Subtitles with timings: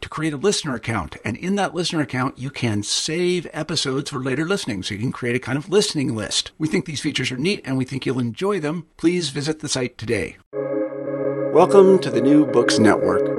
[0.00, 1.16] to create a listener account.
[1.24, 4.82] And in that listener account, you can save episodes for later listening.
[4.82, 6.52] So you can create a kind of listening list.
[6.58, 8.86] We think these features are neat and we think you'll enjoy them.
[8.96, 10.36] Please visit the site today.
[11.52, 13.38] Welcome to the New Books Network.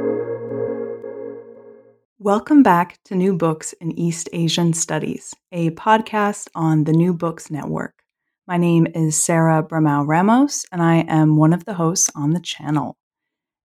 [2.18, 7.50] Welcome back to New Books in East Asian Studies, a podcast on the New Books
[7.50, 8.04] Network.
[8.46, 12.42] My name is Sarah Bramao Ramos, and I am one of the hosts on the
[12.42, 12.98] channel.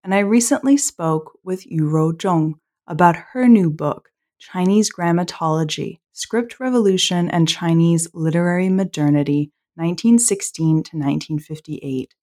[0.05, 2.55] And I recently spoke with Yurou Zhong,
[2.87, 12.15] about her new book, Chinese Grammatology Script Revolution and Chinese Literary Modernity, 1916 to 1958.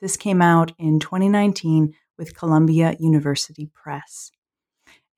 [0.00, 4.30] This came out in 2019 with Columbia University Press.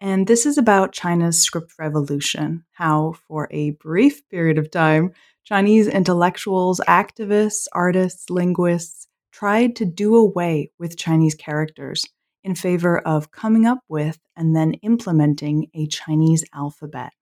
[0.01, 5.13] And this is about China's script revolution, how, for a brief period of time,
[5.45, 12.07] Chinese intellectuals, activists, artists, linguists tried to do away with Chinese characters
[12.45, 17.13] in favor of coming up with and then implementing a Chinese alphabet.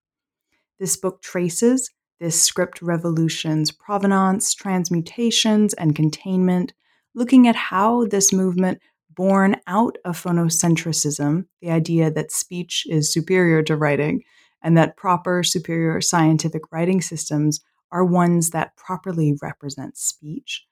[0.78, 1.90] This book traces
[2.20, 6.74] this script revolution's provenance, transmutations, and containment,
[7.14, 8.78] looking at how this movement
[9.10, 14.22] born out of phonocentrism, the idea that speech is superior to writing,
[14.62, 17.60] and that proper, superior scientific writing systems
[17.91, 20.66] are ones that properly represent speech,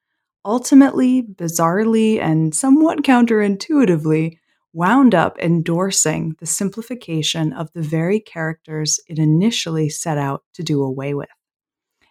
[0.44, 4.38] ultimately, bizarrely, and somewhat counterintuitively,
[4.72, 10.82] wound up endorsing the simplification of the very characters it initially set out to do
[10.82, 11.28] away with.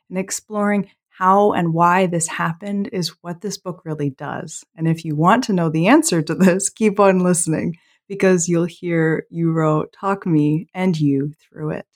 [0.09, 4.63] And exploring how and why this happened is what this book really does.
[4.75, 7.75] And if you want to know the answer to this, keep on listening
[8.07, 11.87] because you'll hear Yurou talk me and you through it.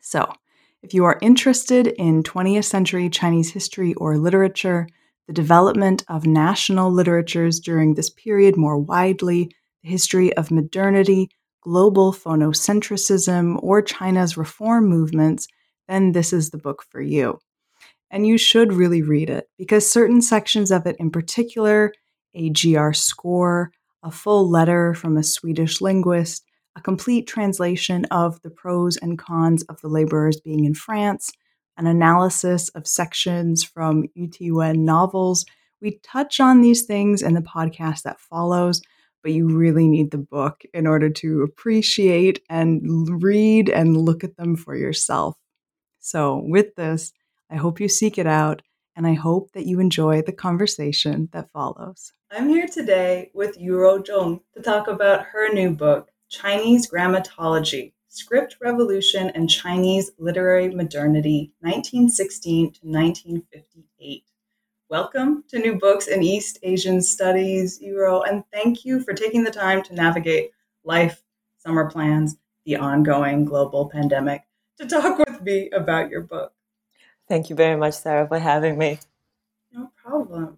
[0.00, 0.32] So,
[0.82, 4.86] if you are interested in 20th century Chinese history or literature,
[5.26, 9.50] the development of national literatures during this period more widely,
[9.82, 15.48] the history of modernity, global phonocentrism, or China's reform movements,
[15.88, 17.38] then this is the book for you.
[18.10, 21.92] And you should really read it because certain sections of it, in particular,
[22.34, 23.72] a GR score,
[24.02, 26.44] a full letter from a Swedish linguist,
[26.76, 31.32] a complete translation of the pros and cons of the laborers being in France,
[31.76, 35.44] an analysis of sections from Tiwen novels.
[35.80, 38.80] We touch on these things in the podcast that follows,
[39.22, 44.36] but you really need the book in order to appreciate and read and look at
[44.36, 45.36] them for yourself.
[46.00, 47.12] So, with this,
[47.50, 48.62] I hope you seek it out
[48.96, 52.12] and I hope that you enjoy the conversation that follows.
[52.30, 58.56] I'm here today with Yurou Zhong to talk about her new book, Chinese Grammatology Script
[58.62, 64.24] Revolution and Chinese Literary Modernity, 1916 to 1958.
[64.88, 69.50] Welcome to New Books in East Asian Studies, Yurou, and thank you for taking the
[69.50, 71.22] time to navigate life,
[71.58, 74.44] summer plans, the ongoing global pandemic,
[74.78, 76.54] to talk with me about your book.
[77.28, 78.98] Thank you very much, Sarah, for having me.
[79.70, 80.56] No problem.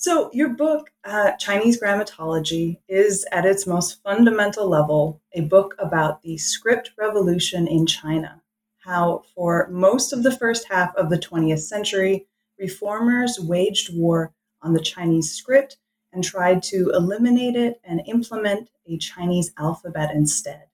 [0.00, 6.22] So, your book, uh, Chinese Grammatology, is at its most fundamental level a book about
[6.22, 8.40] the script revolution in China.
[8.76, 12.28] How, for most of the first half of the 20th century,
[12.60, 14.32] reformers waged war
[14.62, 15.78] on the Chinese script
[16.12, 20.66] and tried to eliminate it and implement a Chinese alphabet instead.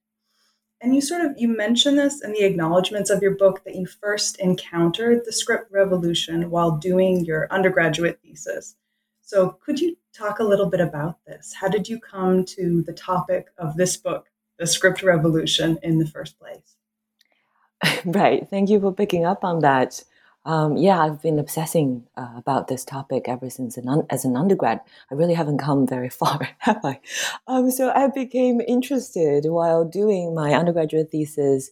[0.81, 3.87] And you sort of you mention this in the acknowledgments of your book that you
[3.87, 8.75] first encountered the script revolution while doing your undergraduate thesis.
[9.25, 11.51] So, could you talk a little bit about this?
[11.51, 14.27] How did you come to the topic of this book,
[14.59, 16.75] The Script Revolution, in the first place?
[18.05, 18.47] Right.
[18.47, 20.03] Thank you for picking up on that.
[20.45, 24.37] Um, yeah, I've been obsessing uh, about this topic ever since an un- as an
[24.37, 24.79] undergrad.
[25.09, 26.99] I really haven't come very far, have I?
[27.47, 31.71] Um, so I became interested while doing my undergraduate thesis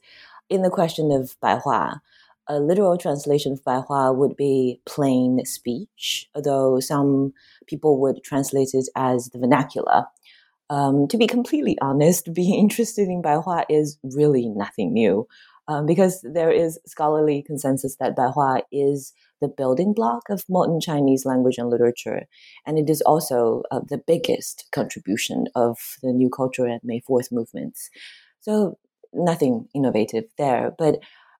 [0.49, 2.01] in the question of Baihua,
[2.47, 7.33] a literal translation of Baihua would be plain speech, although some
[7.67, 10.05] people would translate it as the vernacular.
[10.69, 15.27] Um, to be completely honest, being interested in Baihua is really nothing new.
[15.69, 21.25] Um, because there is scholarly consensus that Baihua is the building block of modern Chinese
[21.25, 22.23] language and literature,
[22.67, 27.31] and it is also uh, the biggest contribution of the New Culture and May Fourth
[27.31, 27.89] movements.
[28.41, 28.77] So
[29.13, 30.99] nothing innovative there, but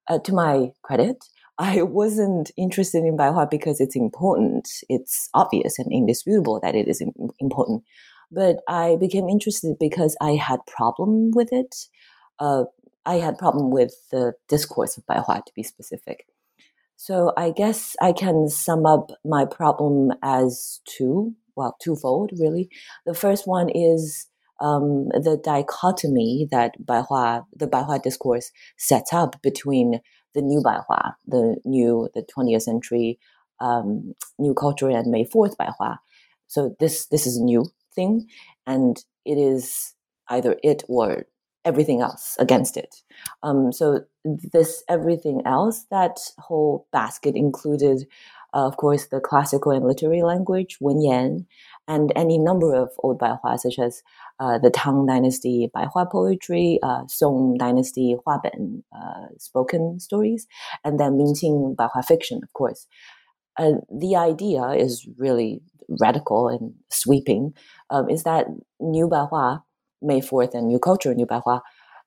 [0.10, 1.24] uh, to my credit,
[1.60, 4.68] I wasn't interested in Baihua because it's important.
[4.90, 7.02] It's obvious and indisputable that it is
[7.40, 7.84] important.
[8.32, 11.76] But I became interested because I had problem with it.
[12.40, 12.64] Uh,
[13.06, 16.26] I had problem with the discourse of Baihua, to be specific.
[16.96, 22.70] So I guess I can sum up my problem as two, well, twofold really.
[23.06, 24.28] The first one is
[24.64, 30.00] um, the dichotomy that Baihua, the Baihua discourse sets up between
[30.34, 33.20] the new Baihua, the new, the 20th century
[33.60, 35.98] um, new culture and May 4th Baihua.
[36.48, 38.28] So this, this is a new thing
[38.66, 39.94] and it is
[40.30, 41.26] either it or
[41.66, 42.96] everything else against it.
[43.42, 48.06] Um, so this everything else, that whole basket included,
[48.54, 51.46] uh, of course, the classical and literary language, Wenyan,
[51.88, 54.02] and any number of old Baihua, such as
[54.40, 60.48] uh, the Tang Dynasty Baihua poetry, uh, Song Dynasty Huaben uh, spoken stories,
[60.84, 62.88] and then Mingqing Baihua fiction, of course.
[63.58, 65.62] Uh, the idea is really
[66.00, 67.54] radical and sweeping,
[67.90, 68.48] um, is that
[68.80, 69.64] New Baihua
[70.02, 71.62] May 4th and New Culture, New Baihua,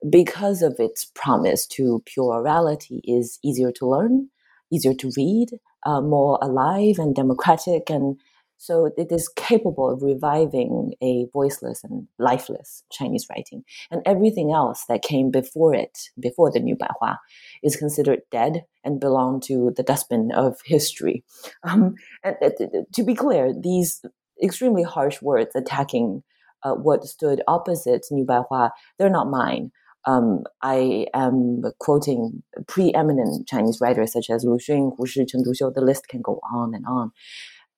[0.08, 4.28] because of its promise to pure orality, is easier to learn,
[4.72, 5.48] easier to read,
[5.84, 7.88] uh, more alive and democratic.
[7.90, 8.18] And
[8.58, 13.64] so it is capable of reviving a voiceless and lifeless Chinese writing.
[13.90, 17.16] And everything else that came before it, before the New Baihua,
[17.62, 21.24] is considered dead and belong to the dustbin of history.
[21.62, 21.94] Um,
[22.24, 22.50] and, uh,
[22.94, 24.02] to be clear, these
[24.42, 26.22] extremely harsh words attacking
[26.62, 29.70] uh, what stood opposite New Baihua, they're not mine.
[30.06, 35.74] Um, I am quoting preeminent Chinese writers such as Lu Xun, Hu Shi, Chen Duxiu.
[35.74, 37.10] The list can go on and on.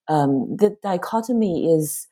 [0.08, 2.08] Um, the dichotomy is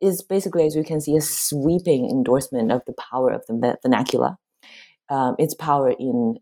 [0.00, 4.36] is basically, as you can see, a sweeping endorsement of the power of the vernacular,
[5.08, 6.36] um, its power in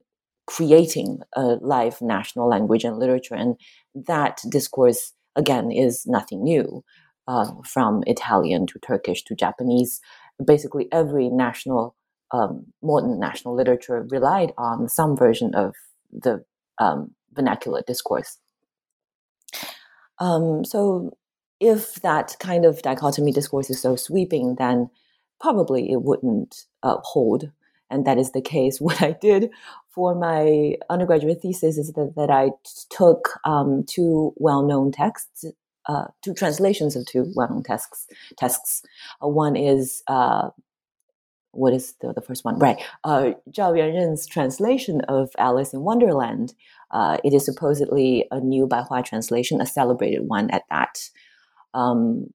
[0.47, 3.57] creating a live national language and literature, and
[3.95, 6.85] that discourse again is nothing new
[7.29, 10.01] uh, from Italian to Turkish to Japanese.
[10.45, 11.95] Basically, every national,
[12.33, 15.75] um, modern national literature relied on some version of
[16.13, 16.45] the
[16.79, 18.39] um, vernacular discourse.
[20.19, 21.17] Um, so,
[21.61, 24.91] if that kind of dichotomy discourse is so sweeping, then
[25.41, 27.51] probably it wouldn't uh, hold.
[27.91, 28.81] And that is the case.
[28.81, 29.51] What I did
[29.91, 32.51] for my undergraduate thesis is that, that I
[32.91, 35.45] took um, two well known texts
[35.87, 38.07] uh, two translations of two well-known texts.
[38.37, 38.83] Texts.
[39.23, 40.51] Uh, one is uh,
[41.53, 42.59] what is the, the first one?
[42.59, 46.55] Right, uh, Zhao Yuanren's translation of Alice in Wonderland.
[46.95, 51.11] Uh, it is supposedly a new Baihua translation, a celebrated one at that.
[51.75, 52.29] Um,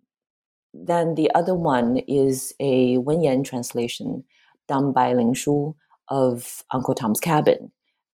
[0.73, 4.25] then the other one is a Wenyan translation
[4.67, 5.75] done by Lin Shu
[6.09, 7.71] of Uncle Tom's Cabin.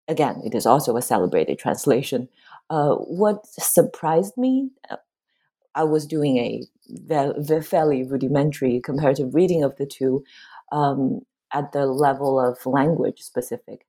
[0.08, 2.30] Again, it is also a celebrated translation.
[2.70, 4.98] Uh, what surprised me uh,
[5.74, 10.24] I was doing a fairly rudimentary comparative reading of the two
[10.72, 11.22] um,
[11.54, 13.86] at the level of language specific.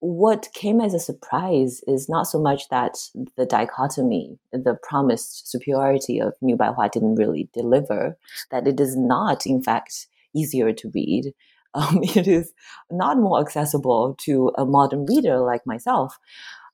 [0.00, 2.96] What came as a surprise is not so much that
[3.36, 8.16] the dichotomy, the promised superiority of New Baihua didn't really deliver,
[8.50, 11.32] that it is not, in fact, easier to read.
[11.74, 12.54] Um, it is
[12.90, 16.18] not more accessible to a modern reader like myself.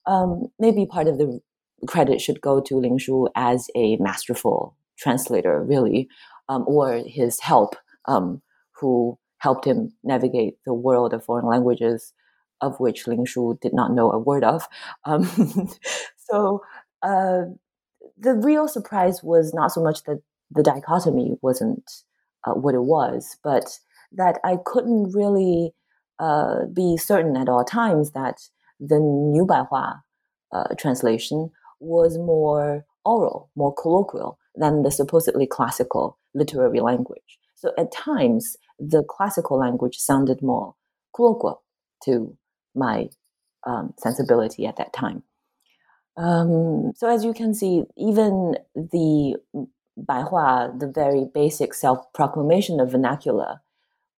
[0.07, 1.41] Um, maybe part of the
[1.89, 6.09] credit should go to Lin Shu as a masterful translator, really,
[6.49, 7.75] um, or his help,
[8.07, 8.41] um,
[8.81, 12.13] who helped him navigate the world of foreign languages,
[12.65, 14.67] of which Lin Shu did not know a word of.
[15.05, 15.25] Um,
[16.17, 16.63] so
[17.03, 17.43] uh,
[18.19, 21.91] the real surprise was not so much that the dichotomy wasn't
[22.47, 23.79] uh, what it was, but
[24.13, 25.73] that I couldn't really
[26.19, 28.49] uh, be certain at all times that
[28.81, 30.01] the New Baihua
[30.53, 37.39] uh, translation was more oral, more colloquial than the supposedly classical literary language.
[37.55, 40.75] So at times, the classical language sounded more
[41.15, 41.63] colloquial
[42.05, 42.37] to
[42.75, 43.09] my
[43.67, 45.23] um, sensibility at that time.
[46.17, 49.37] Um, so as you can see, even the
[49.99, 53.61] Baihua, the very basic self-proclamation of vernacular,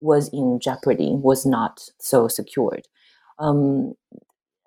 [0.01, 2.87] was in jeopardy, was not so secured.
[3.39, 3.93] Um,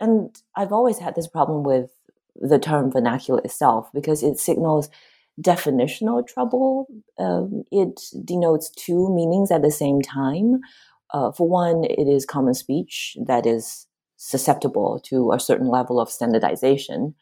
[0.01, 1.91] and I've always had this problem with
[2.35, 4.89] the term vernacular itself because it signals
[5.41, 6.87] definitional trouble.
[7.19, 10.61] Um, it denotes two meanings at the same time.
[11.13, 13.87] Uh, for one, it is common speech that is
[14.17, 17.15] susceptible to a certain level of standardization.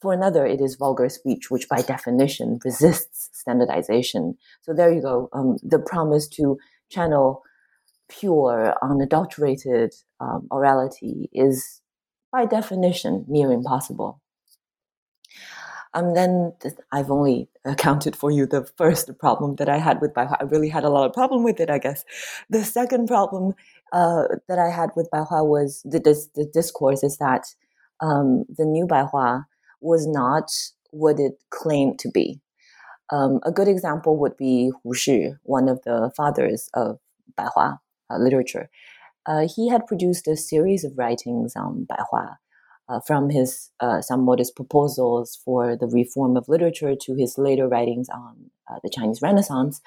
[0.00, 4.36] For another, it is vulgar speech, which by definition resists standardization.
[4.62, 5.28] So there you go.
[5.32, 6.58] Um, the promise to
[6.90, 7.42] channel
[8.08, 11.80] pure, unadulterated um, orality is
[12.32, 14.20] by definition near impossible.
[15.94, 16.52] Um, then
[16.92, 20.36] I've only accounted for you the first problem that I had with Baihua.
[20.40, 22.04] I really had a lot of problem with it, I guess.
[22.50, 23.54] The second problem
[23.92, 26.00] uh, that I had with Baihua was the,
[26.34, 27.46] the discourse is that
[28.00, 29.46] um, the new Baihua
[29.80, 30.50] was not
[30.90, 32.40] what it claimed to be.
[33.10, 36.98] Um, a good example would be Hu Shi, one of the fathers of
[37.38, 37.78] Baihua
[38.10, 38.68] uh, literature.
[39.26, 42.36] Uh, he had produced a series of writings on Baihua
[42.88, 47.68] uh, from his uh, some modest proposals for the reform of literature to his later
[47.68, 49.80] writings on uh, the Chinese Renaissance,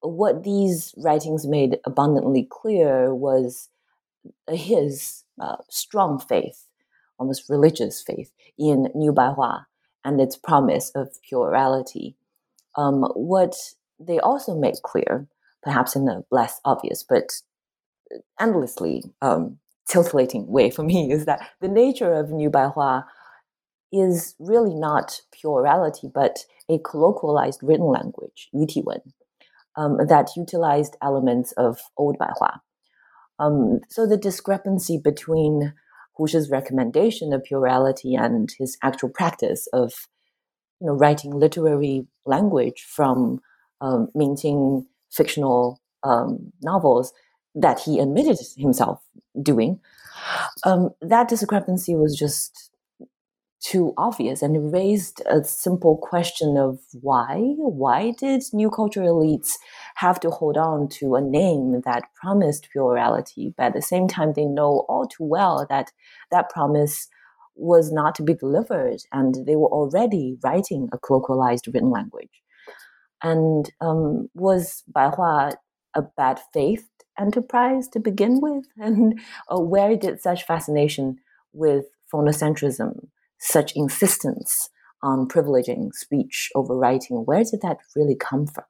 [0.00, 3.68] what these writings made abundantly clear was
[4.50, 6.66] his uh, strong faith,
[7.18, 9.66] almost religious faith, in New Baihua
[10.04, 12.16] and its promise of plurality.
[12.76, 13.54] Um, what
[13.98, 15.26] they also made clear,
[15.62, 17.42] perhaps in a less obvious but
[18.40, 19.58] endlessly um,
[19.90, 23.04] titillating way for me is that the nature of New Baihua
[23.92, 29.00] is really not plurality, but a colloquialized written language, Yutiwen,
[29.76, 32.60] um, that utilized elements of Old Baihua.
[33.40, 35.72] Um, so the discrepancy between
[36.16, 39.92] Hu Shi's recommendation of plurality and his actual practice of,
[40.80, 43.40] you know, writing literary language from
[43.80, 47.12] um, minting fictional um, novels
[47.54, 49.02] that he admitted himself
[49.42, 49.80] doing,
[50.64, 52.70] um, that discrepancy was just
[53.62, 59.52] too obvious and it raised a simple question of why why did new cultural elites
[59.96, 64.32] have to hold on to a name that promised plurality but at the same time
[64.32, 65.92] they know all too well that
[66.30, 67.06] that promise
[67.60, 72.42] was not to be delivered and they were already writing a colloquialized written language?
[73.22, 75.54] And um, was Baihua
[75.94, 76.88] a bad faith
[77.20, 78.64] enterprise to begin with?
[78.78, 81.18] And uh, where did such fascination
[81.52, 83.08] with phonocentrism,
[83.38, 84.70] such insistence
[85.02, 88.64] on privileging speech over writing, where did that really come from?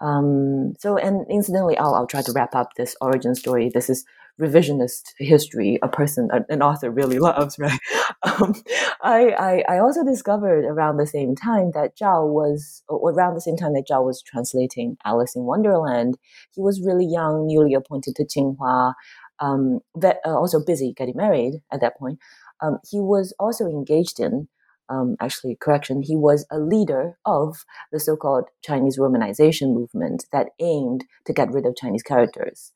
[0.00, 3.70] Um, so, and incidentally, I'll, I'll try to wrap up this origin story.
[3.72, 4.04] This is
[4.40, 7.78] revisionist history, a person, an author really loves, right?
[8.22, 8.54] Um,
[9.02, 9.30] I,
[9.68, 13.74] I, I, also discovered around the same time that Zhao was, around the same time
[13.74, 16.18] that Zhao was translating Alice in Wonderland,
[16.52, 18.94] he was really young, newly appointed to Tsinghua,
[19.40, 22.18] um, that, uh, also busy getting married at that point.
[22.60, 24.48] Um, he was also engaged in
[24.88, 30.50] um, actually, correction, he was a leader of the so called Chinese Romanization movement that
[30.60, 32.72] aimed to get rid of Chinese characters,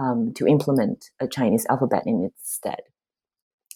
[0.00, 2.80] um, to implement a Chinese alphabet in its stead.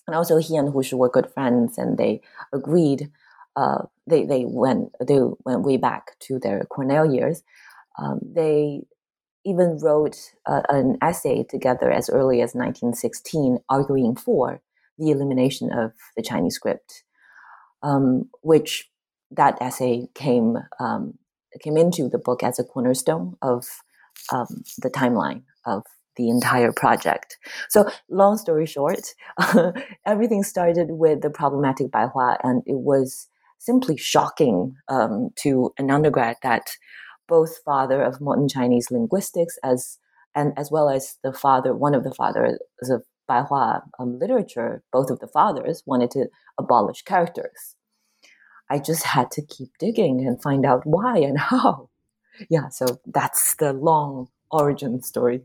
[0.07, 2.21] And also, he and Hu Shi were good friends, and they
[2.53, 3.11] agreed.
[3.57, 7.43] Uh, they they went they went way back to their Cornell years.
[7.99, 8.83] Um, they
[9.45, 10.17] even wrote
[10.47, 14.61] uh, an essay together as early as 1916, arguing for
[14.99, 17.05] the elimination of the Chinese script
[17.85, 18.91] um, which
[19.31, 21.19] that essay came um,
[21.63, 23.67] came into the book as a cornerstone of
[24.33, 25.85] um, the timeline of
[26.17, 27.39] the entire project.
[27.69, 29.15] So, long story short,
[30.07, 33.29] everything started with the problematic Baihua, and it was
[33.59, 36.71] simply shocking um, to an undergrad that
[37.27, 39.99] both father of modern Chinese linguistics as
[40.35, 42.59] and as well as the father, one of the fathers
[42.91, 46.27] of Baihua um, literature, both of the fathers wanted to
[46.59, 47.77] abolish characters.
[48.71, 51.91] I just had to keep digging and find out why and how.
[52.51, 55.43] Yeah, so that's the long origin story.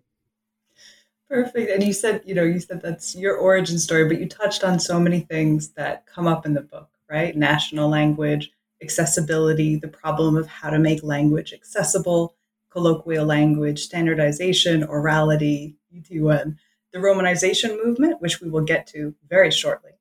[1.29, 1.69] Perfect.
[1.69, 4.79] And you said, you know, you said that's your origin story, but you touched on
[4.79, 7.35] so many things that come up in the book, right?
[7.35, 12.35] National language, accessibility, the problem of how to make language accessible,
[12.71, 16.57] colloquial language, standardization, orality, Yutiwen,
[16.93, 19.91] the Romanization movement, which we will get to very shortly,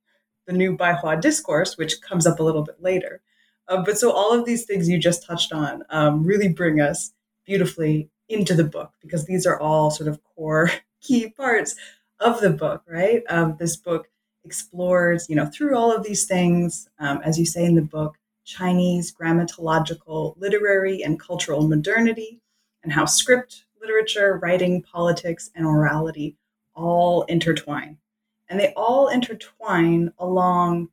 [0.47, 3.20] the new Baihua discourse, which comes up a little bit later.
[3.68, 7.12] Uh, but so all of these things you just touched on um, really bring us
[7.44, 10.70] beautifully into the book because these are all sort of core
[11.00, 11.75] key parts
[12.21, 13.23] of the book, right?
[13.28, 14.09] Um, this book
[14.45, 18.17] explores, you know, through all of these things, um, as you say in the book,
[18.45, 22.40] Chinese grammatological, literary, and cultural modernity,
[22.83, 26.37] and how script, literature, writing, politics, and orality
[26.75, 27.99] all intertwine
[28.49, 30.88] and they all intertwine along,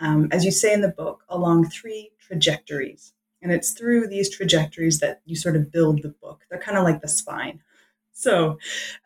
[0.00, 3.12] um, as you say in the book, along three trajectories.
[3.42, 6.44] And it's through these trajectories that you sort of build the book.
[6.50, 7.60] They're kind of like the spine.
[8.18, 8.58] So,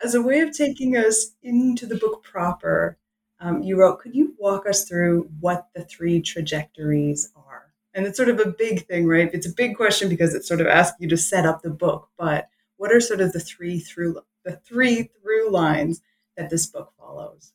[0.05, 2.97] as a way of taking us into the book proper,
[3.41, 7.73] um, you wrote, Could you walk us through what the three trajectories are?
[7.93, 9.29] And it's sort of a big thing, right?
[9.33, 12.09] It's a big question because it sort of asks you to set up the book.
[12.17, 16.03] But what are sort of the three through the three through lines
[16.37, 17.53] that this book follows?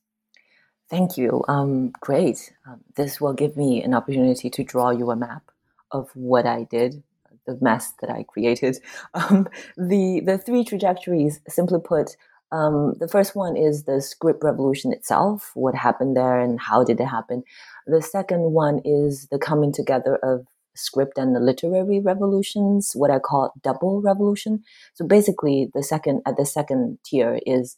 [0.89, 1.41] Thank you.
[1.47, 2.51] Um, great.
[2.67, 5.51] Um, this will give me an opportunity to draw you a map
[5.89, 7.01] of what I did,
[7.45, 8.79] the mess that I created.
[9.13, 9.47] Um,
[9.77, 12.17] the the three trajectories, simply put,
[12.51, 15.51] um, the first one is the script revolution itself.
[15.55, 17.43] What happened there and how did it happen?
[17.87, 23.19] The second one is the coming together of script and the literary revolutions, what I
[23.19, 24.63] call double revolution.
[24.93, 27.77] So basically, the second at the second tier is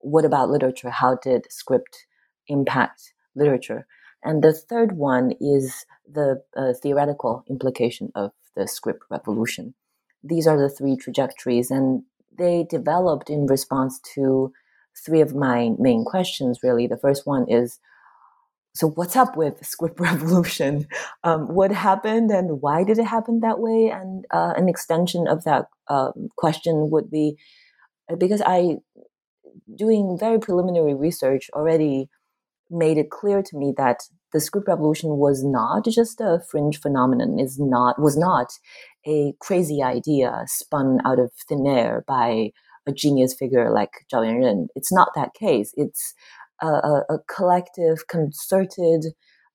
[0.00, 0.90] what about literature?
[0.90, 2.06] How did script
[2.46, 3.86] impact literature?
[4.22, 9.74] And the third one is the uh, theoretical implication of the script revolution.
[10.22, 12.02] These are the three trajectories, and
[12.36, 14.52] they developed in response to
[15.06, 16.86] three of my main questions, really.
[16.86, 17.78] The first one is
[18.74, 20.86] so, what's up with script revolution?
[21.24, 23.90] Um, what happened and why did it happen that way?
[23.90, 27.36] And uh, an extension of that um, question would be
[28.10, 28.76] uh, because I,
[29.74, 32.08] doing very preliminary research, already
[32.70, 37.38] made it clear to me that the script revolution was not just a fringe phenomenon
[37.38, 38.52] is not was not
[39.06, 42.50] a crazy idea spun out of thin air by
[42.86, 44.66] a genius figure like Zhao Yuanren.
[44.74, 45.72] It's not that case.
[45.76, 46.14] It's
[46.62, 49.06] a, a, a collective, concerted,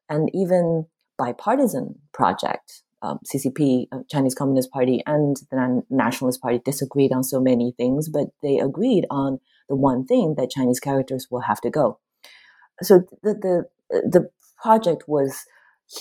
[0.10, 0.86] and even
[1.18, 2.84] bipartisan project.
[3.01, 8.08] Um, CCP, uh, Chinese Communist Party, and the Nationalist Party disagreed on so many things,
[8.08, 12.00] but they agreed on the one thing that Chinese characters will have to go
[12.82, 14.30] so the the the
[14.62, 15.46] project was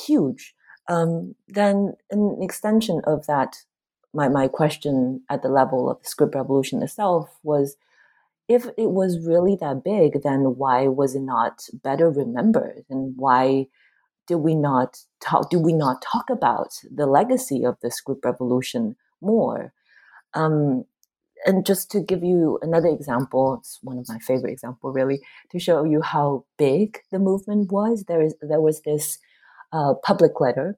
[0.07, 0.55] huge.
[0.89, 3.57] Um, then an extension of that,
[4.13, 7.77] my my question at the level of the script revolution itself was,
[8.49, 13.67] if it was really that big, then why was it not better remembered, and why
[14.27, 15.51] did we not talk?
[15.51, 19.73] Do we not talk about the legacy of the script revolution more?
[20.35, 20.85] Um,
[21.46, 25.60] and just to give you another example, it's one of my favorite example, really, to
[25.60, 28.04] show you how big the movement was.
[28.06, 29.20] There is there was this
[29.72, 30.78] uh, public letter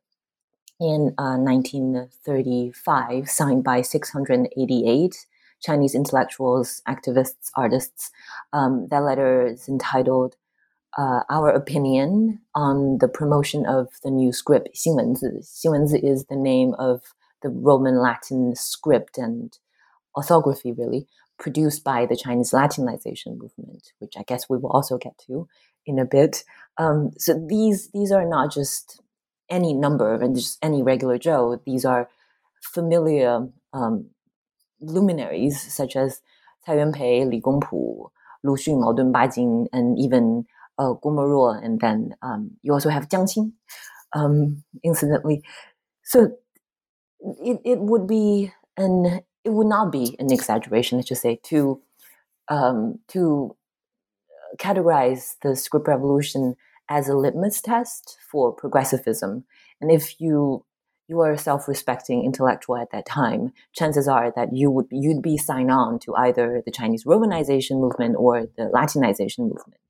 [0.79, 5.25] in uh, 1935 signed by 688
[5.61, 8.11] Chinese intellectuals, activists, artists.
[8.53, 10.35] Um, that letter is entitled
[10.97, 17.01] uh, "Our Opinion on the Promotion of the New Script." 新文字，新文字 is the name of
[17.41, 19.57] the Roman Latin script and
[20.16, 21.06] orthography really
[21.38, 25.48] produced by the Chinese Latinization movement, which I guess we will also get to
[25.86, 26.44] in a bit.
[26.78, 29.00] Um, so these these are not just
[29.50, 31.60] any number and just any regular Joe.
[31.66, 32.08] These are
[32.62, 34.10] familiar um,
[34.80, 36.20] luminaries such as
[36.66, 38.08] Cai Yuanpei, Li Gongpu,
[38.42, 40.46] Lu Xun, Mao Dun Ba Jin, and even
[40.78, 43.52] uh, Guo Moruo, and then um, you also have Jiang Qing,
[44.14, 45.42] um, incidentally.
[46.02, 46.36] So
[47.20, 51.80] it, it would be an it would not be an exaggeration, let's just say, to
[52.48, 53.56] um, to
[54.58, 56.56] categorize the script revolution
[56.88, 59.44] as a litmus test for progressivism.
[59.80, 60.64] And if you
[61.06, 65.36] you are a self-respecting intellectual at that time, chances are that you would you'd be
[65.36, 69.80] signed on to either the Chinese Romanization movement or the Latinization movement.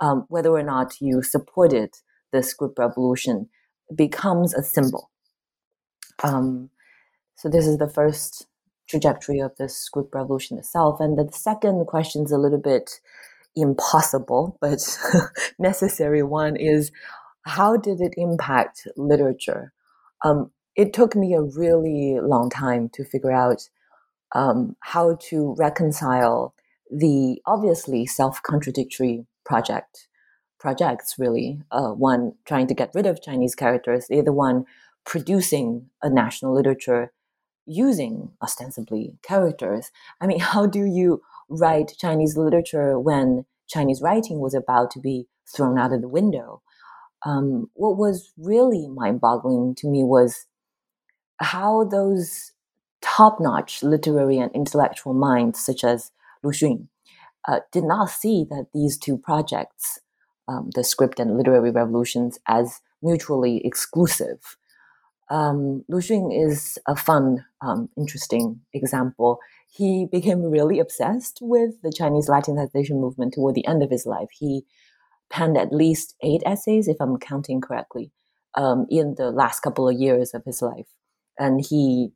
[0.00, 1.90] Um, whether or not you supported
[2.32, 3.48] the script revolution
[3.94, 5.10] becomes a symbol.
[6.22, 6.70] Um,
[7.34, 8.47] so this is the first
[8.88, 11.00] trajectory of the script revolution itself.
[11.00, 13.00] And the second question is a little bit
[13.54, 14.98] impossible, but
[15.58, 16.90] necessary one is
[17.42, 19.72] how did it impact literature?
[20.24, 23.68] Um, it took me a really long time to figure out
[24.34, 26.54] um, how to reconcile
[26.90, 30.08] the obviously self-contradictory project
[30.58, 34.64] projects really uh, one trying to get rid of chinese characters the other one
[35.04, 37.12] producing a national literature
[37.68, 39.90] using ostensibly characters.
[40.20, 45.26] I mean, how do you write Chinese literature when Chinese writing was about to be
[45.54, 46.62] thrown out of the window?
[47.24, 50.46] Um, what was really mind boggling to me was
[51.40, 52.52] how those
[53.00, 56.10] top notch literary and intellectual minds, such as
[56.42, 56.88] Lu Xun,
[57.46, 60.00] uh, did not see that these two projects,
[60.46, 64.56] um, the script and literary revolutions, as mutually exclusive
[65.30, 69.38] um, Lu Xun is a fun, um, interesting example.
[69.70, 74.28] He became really obsessed with the Chinese Latinization movement toward the end of his life.
[74.32, 74.64] He
[75.30, 78.10] penned at least eight essays, if I'm counting correctly,
[78.54, 80.88] um, in the last couple of years of his life.
[81.38, 82.12] And he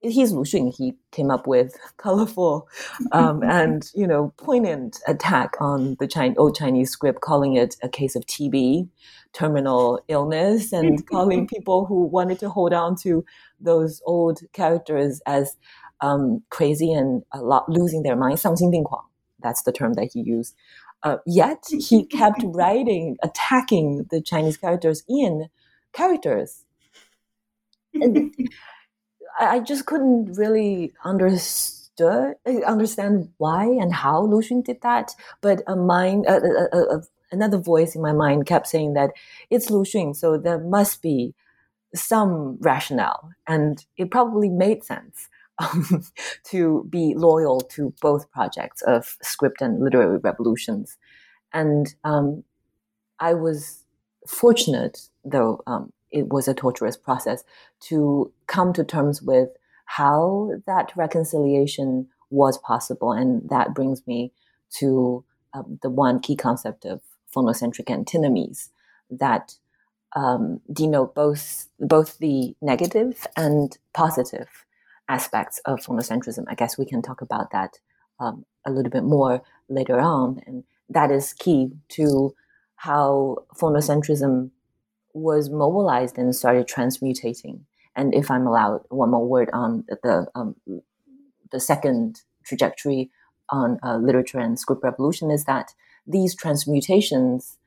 [0.00, 0.74] he's Lu Xun.
[0.74, 2.68] He came up with colorful
[3.12, 7.88] um, and you know poignant attack on the Chinese, old Chinese script, calling it a
[7.88, 8.88] case of TB,
[9.32, 13.24] terminal illness, and calling people who wanted to hold on to
[13.60, 15.56] those old characters as
[16.00, 18.38] um, crazy and a lot losing their mind.
[18.38, 19.04] 丧心病狂.
[19.40, 20.54] That's the term that he used.
[21.02, 25.48] Uh, yet he kept writing, attacking the Chinese characters in
[25.92, 26.64] characters.
[27.94, 28.34] And
[29.39, 31.81] I just couldn't really understood
[32.65, 35.11] understand why and how Lu Xun did that.
[35.41, 36.25] But a mind,
[37.31, 39.11] another voice in my mind kept saying that
[39.49, 41.33] it's Lu Xun, so there must be
[41.93, 45.27] some rationale, and it probably made sense
[45.59, 46.05] um,
[46.45, 50.97] to be loyal to both projects of script and literary revolutions.
[51.53, 52.43] And um,
[53.19, 53.83] I was
[54.25, 57.43] fortunate, though um, it was a torturous process,
[57.81, 59.49] to come to terms with
[59.85, 63.11] how that reconciliation was possible.
[63.11, 64.31] And that brings me
[64.79, 67.01] to um, the one key concept of
[67.35, 68.69] phonocentric antinomies
[69.09, 69.55] that
[70.15, 74.47] um, denote both both the negative and positive
[75.09, 76.45] aspects of phonocentrism.
[76.47, 77.79] I guess we can talk about that
[78.19, 82.35] um, a little bit more later on, and that is key to
[82.75, 84.51] how phonocentrism
[85.13, 87.61] was mobilized and started transmutating.
[87.95, 90.55] And if I'm allowed one more word on the um,
[91.51, 93.11] the second trajectory
[93.49, 95.73] on uh, literature and script revolution is that
[96.07, 97.57] these transmutations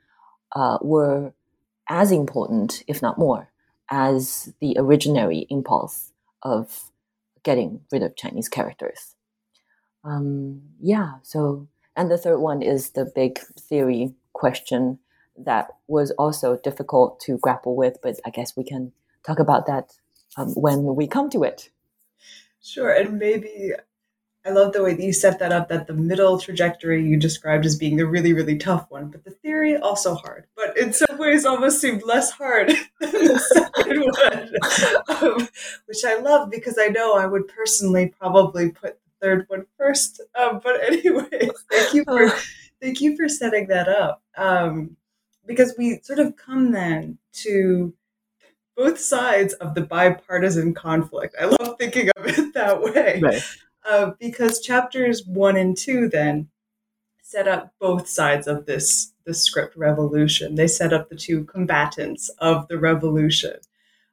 [0.56, 1.32] uh, were
[1.88, 3.50] as important, if not more,
[3.90, 6.90] as the originary impulse of
[7.42, 9.14] getting rid of Chinese characters.
[10.02, 14.98] Um, yeah, so, and the third one is the big theory question
[15.36, 18.92] that was also difficult to grapple with, but I guess we can
[19.26, 19.92] talk about that
[20.36, 21.70] um, when we come to it.
[22.62, 23.72] Sure, and maybe
[24.46, 25.68] I love the way that you set that up.
[25.68, 29.30] That the middle trajectory you described as being the really, really tough one, but the
[29.30, 30.46] theory also hard.
[30.54, 32.68] But in some ways, almost seemed less hard
[33.00, 34.00] than the second
[35.18, 35.48] one, um,
[35.86, 40.20] which I love because I know I would personally probably put the third one first.
[40.38, 42.28] Um, but anyway, thank you for
[42.82, 44.22] thank you for setting that up.
[44.36, 44.96] Um,
[45.46, 47.94] because we sort of come then to
[48.76, 51.34] both sides of the bipartisan conflict.
[51.40, 53.20] I love thinking of it that way.
[53.22, 53.42] Right.
[53.88, 56.48] Uh, because chapters one and two then
[57.22, 60.54] set up both sides of this the script revolution.
[60.54, 63.56] They set up the two combatants of the revolution.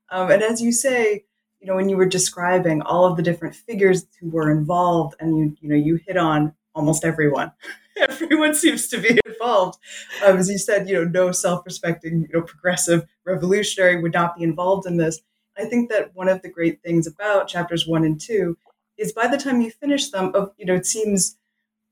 [0.09, 1.25] Um, and as you say,
[1.59, 5.37] you know, when you were describing all of the different figures who were involved, and
[5.37, 7.51] you you know you hit on almost everyone.
[7.97, 9.79] everyone seems to be involved.
[10.25, 14.43] Um, as you said, you know, no self-respecting, you know, progressive revolutionary would not be
[14.43, 15.19] involved in this.
[15.57, 18.57] I think that one of the great things about chapters one and two
[18.97, 21.37] is by the time you finish them, of you know, it seems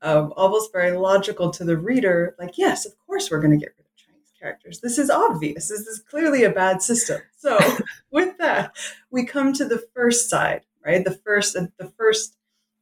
[0.02, 2.34] um, almost very logical to the reader.
[2.38, 4.80] Like, yes, of course, we're going to get rid of Chinese characters.
[4.80, 5.68] This is obvious.
[5.68, 7.20] This is clearly a bad system.
[7.36, 7.58] So,
[8.10, 8.76] with that,
[9.10, 11.04] we come to the first side, right?
[11.04, 12.36] The first, the first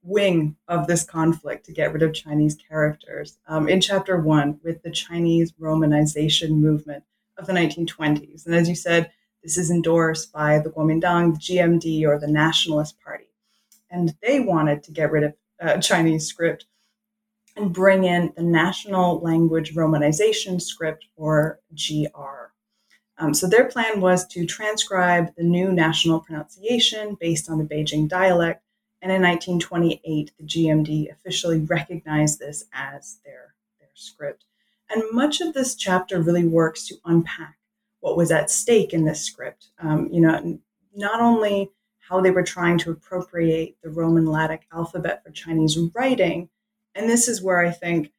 [0.09, 4.83] wing of this conflict to get rid of Chinese characters um, in chapter one with
[4.83, 7.05] the Chinese Romanization movement
[7.37, 8.47] of the 1920s.
[8.47, 9.11] And as you said,
[9.43, 13.29] this is endorsed by the Kuomintang, the GMD, or the Nationalist Party.
[13.91, 16.67] And they wanted to get rid of uh, Chinese script
[17.57, 22.53] and bring in the National Language Romanization Script, or GR.
[23.19, 28.09] Um, so their plan was to transcribe the new national pronunciation based on the Beijing
[28.09, 28.63] dialect
[29.01, 34.45] and in 1928, the GMD officially recognized this as their, their script.
[34.91, 37.59] And much of this chapter really works to unpack
[38.01, 39.69] what was at stake in this script.
[39.79, 40.59] Um, you know,
[40.95, 41.71] not only
[42.09, 46.49] how they were trying to appropriate the Roman Latin alphabet for Chinese writing,
[46.95, 48.11] and this is where I think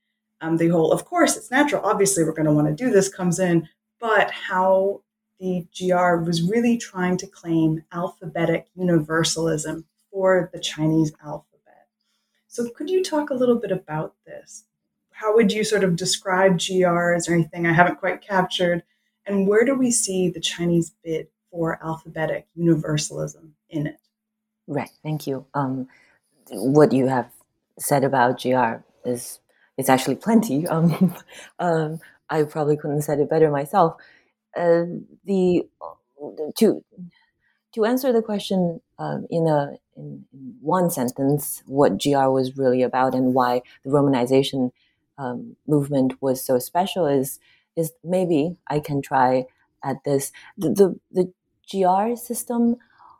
[0.41, 3.09] um, the whole, of course, it's natural, obviously, we're going to want to do this
[3.09, 3.67] comes in,
[3.99, 5.01] but how
[5.39, 11.87] the GR was really trying to claim alphabetic universalism for the Chinese alphabet.
[12.47, 14.65] So, could you talk a little bit about this?
[15.11, 17.13] How would you sort of describe GR?
[17.13, 18.83] Is there anything I haven't quite captured?
[19.25, 23.99] And where do we see the Chinese bid for alphabetic universalism in it?
[24.67, 24.89] Right.
[25.03, 25.45] Thank you.
[25.53, 25.87] Um,
[26.49, 27.29] what you have
[27.77, 29.39] said about GR is
[29.77, 30.67] is actually plenty.
[30.69, 31.15] Um,
[31.59, 33.95] um, I probably couldn't have said it better myself.
[34.55, 34.83] Uh,
[35.25, 35.63] the
[36.57, 36.83] to
[37.73, 40.25] to answer the question um, in a in,
[40.62, 44.71] one sentence, what GR was really about and why the Romanization
[45.17, 47.39] um, movement was so special is
[47.75, 49.45] is maybe I can try
[49.84, 50.32] at this.
[50.58, 51.34] The the, the
[51.71, 52.77] GR system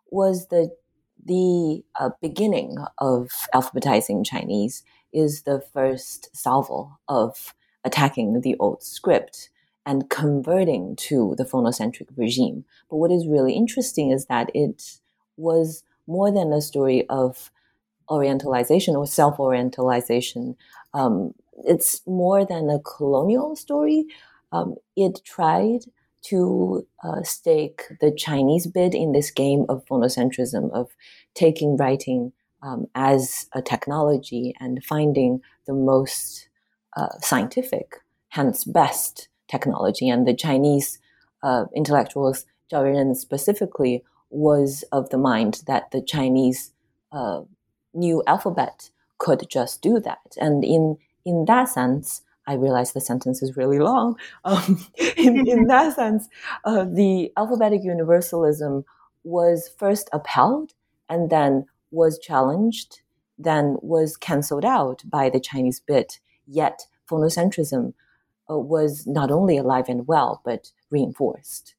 [0.10, 0.76] was the
[1.24, 4.84] the uh, beginning of alphabetizing Chinese.
[5.12, 9.50] Is the first salvo of attacking the old script
[9.89, 12.63] and converting to the phonocentric regime.
[12.91, 14.99] But what is really interesting is that it
[15.36, 17.49] was more than a story of
[18.08, 20.56] orientalization or self orientalization.
[20.93, 21.34] Um,
[21.65, 24.06] it's more than a colonial story.
[24.52, 25.86] Um, it tried
[26.25, 30.91] to uh, stake the Chinese bid in this game of phonocentrism, of
[31.34, 36.47] taking writing um, as a technology and finding the most
[36.95, 37.95] uh, scientific,
[38.30, 40.10] hence best technology.
[40.10, 41.00] And the Chinese
[41.44, 46.72] uh, intellectuals, Zhao Yuanren specifically, was of the mind that the Chinese
[47.12, 47.42] uh,
[47.94, 50.36] new alphabet could just do that.
[50.40, 54.16] And in in that sense, I realize the sentence is really long.
[54.46, 54.86] Um,
[55.18, 56.28] in, in, that sense,
[56.66, 58.86] uh, the alphabetic universalism
[59.24, 60.74] was first upheld
[61.10, 63.02] and then was challenged,
[63.38, 66.20] then was cancelled out by the Chinese bit.
[66.48, 67.94] Yet phonocentrism
[68.49, 71.75] was not only alive and well, but reinforced.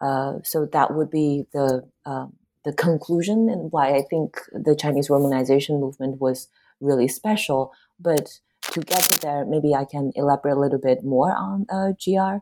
[0.00, 2.26] Uh, so that would be the uh,
[2.64, 6.48] the conclusion and why I think the Chinese Romanization movement was
[6.80, 7.72] really special.
[7.98, 8.38] But
[8.72, 12.38] to get to there, maybe I can elaborate a little bit more on uh, GR.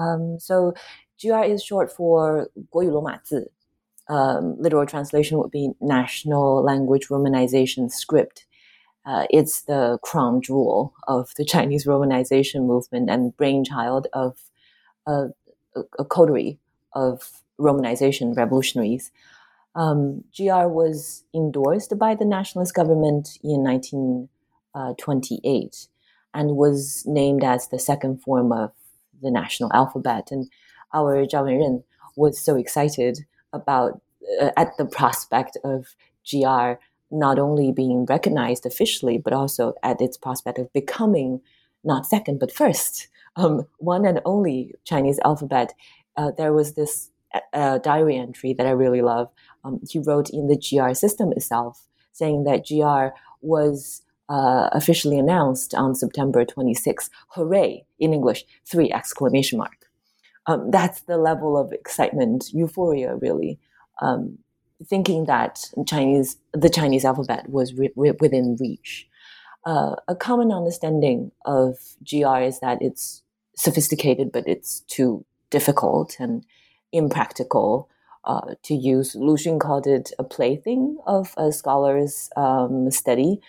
[0.00, 0.74] Um, so
[1.20, 3.50] GR is short for 国语罗马字.
[4.08, 8.46] Um, literal translation would be National Language Romanization Script.
[9.07, 14.37] Uh, it's the crown jewel of the Chinese Romanization movement and brainchild of
[15.07, 15.27] a,
[15.97, 16.59] a coterie
[16.93, 19.13] of Romanization revolutionaries.
[19.75, 25.87] Um, GR was endorsed by the nationalist government in 1928
[26.33, 28.73] and was named as the second form of
[29.21, 30.31] the national alphabet.
[30.31, 30.49] And
[30.93, 31.85] our Zhao Yuanren
[32.17, 33.19] was so excited
[33.53, 34.01] about
[34.41, 35.95] uh, at the prospect of
[36.29, 36.73] GR
[37.11, 41.41] not only being recognized officially, but also at its prospect of becoming
[41.83, 45.73] not second but first, um, one and only Chinese alphabet.
[46.15, 47.11] Uh, there was this
[47.53, 49.29] uh, diary entry that I really love.
[49.63, 55.73] Um, he wrote in the GR system itself, saying that GR was uh, officially announced
[55.73, 57.09] on September 26.
[57.29, 57.85] Hooray!
[57.99, 59.87] In English, three exclamation mark.
[60.47, 63.59] Um, that's the level of excitement, euphoria, really.
[64.01, 64.39] Um,
[64.85, 69.07] thinking that Chinese, the Chinese alphabet was re- re- within reach.
[69.65, 71.77] Uh, a common understanding of
[72.09, 73.23] GR is that it's
[73.55, 76.45] sophisticated, but it's too difficult and
[76.91, 77.89] impractical
[78.23, 79.15] uh, to use.
[79.15, 83.41] Lu Xun called it a plaything of a scholar's um, study.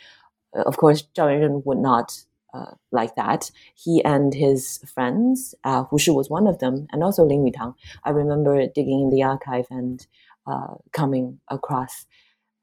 [0.55, 3.51] Of course, Zhao Yuanren would not uh, like that.
[3.75, 7.75] He and his friends, uh, Hu Shi was one of them, and also Lin Yutang.
[8.05, 10.07] I remember digging in the archive and
[10.49, 12.07] uh, coming across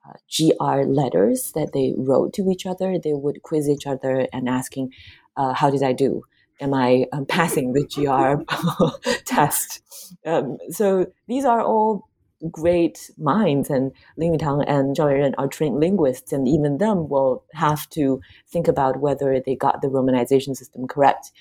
[0.07, 2.97] uh, GR letters that they wrote to each other.
[2.97, 4.91] They would quiz each other and asking,
[5.37, 6.23] uh, "How did I do?
[6.59, 9.81] Am I um, passing the GR test?"
[10.25, 12.09] Um, so these are all
[12.51, 17.43] great minds, and Lin Yutang and Zhao Yuanren are trained linguists, and even them will
[17.53, 21.31] have to think about whether they got the romanization system correct.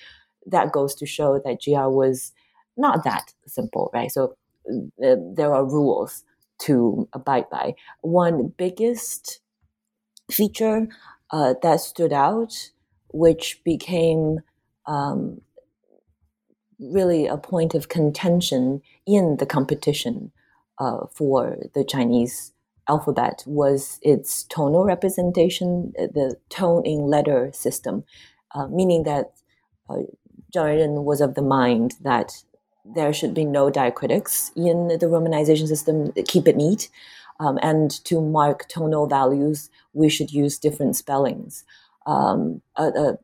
[0.46, 2.32] That goes to show that GR was
[2.76, 4.10] not that simple, right?
[4.10, 4.36] So
[4.68, 6.24] uh, there are rules
[6.60, 7.74] to abide by.
[8.00, 9.40] One biggest
[10.30, 10.88] feature
[11.30, 12.70] uh, that stood out,
[13.12, 14.40] which became
[14.86, 15.40] um,
[16.78, 20.32] really a point of contention in the competition
[20.78, 22.52] uh, for the Chinese
[22.88, 28.04] alphabet, was its tonal representation, the tone in letter system,
[28.54, 29.32] uh, meaning that
[29.88, 29.96] uh,
[30.54, 32.32] Yuanren was of the mind that
[32.84, 36.90] there should be no diacritics in the romanization system, keep it neat.
[37.40, 41.64] Um, and to mark tonal values, we should use different spellings.
[42.06, 43.16] Um, uh, uh,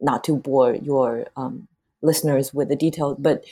[0.00, 1.68] not to bore your um,
[2.02, 3.44] listeners with the details, but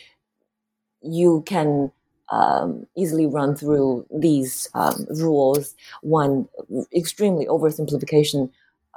[1.02, 1.92] you can
[2.30, 5.74] um, easily run through these um, rules.
[6.02, 6.48] One
[6.94, 8.50] extremely oversimplification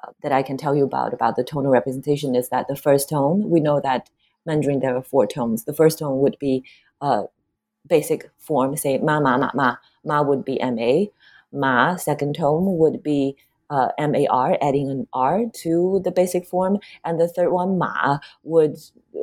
[0.04, 3.10] uh, that I can tell you about about the tonal representation is that the first
[3.10, 4.10] tone we know that
[4.46, 5.66] Mandarin, there are four tones.
[5.66, 6.64] The first tone would be
[7.02, 7.24] uh,
[7.88, 9.76] basic form, say ma, ma, ma, ma.
[10.04, 11.08] Ma would be ma.
[11.52, 13.36] Ma, second tone would be
[13.70, 16.80] uh, mar, adding an r to the basic form.
[17.04, 18.78] And the third one, ma, would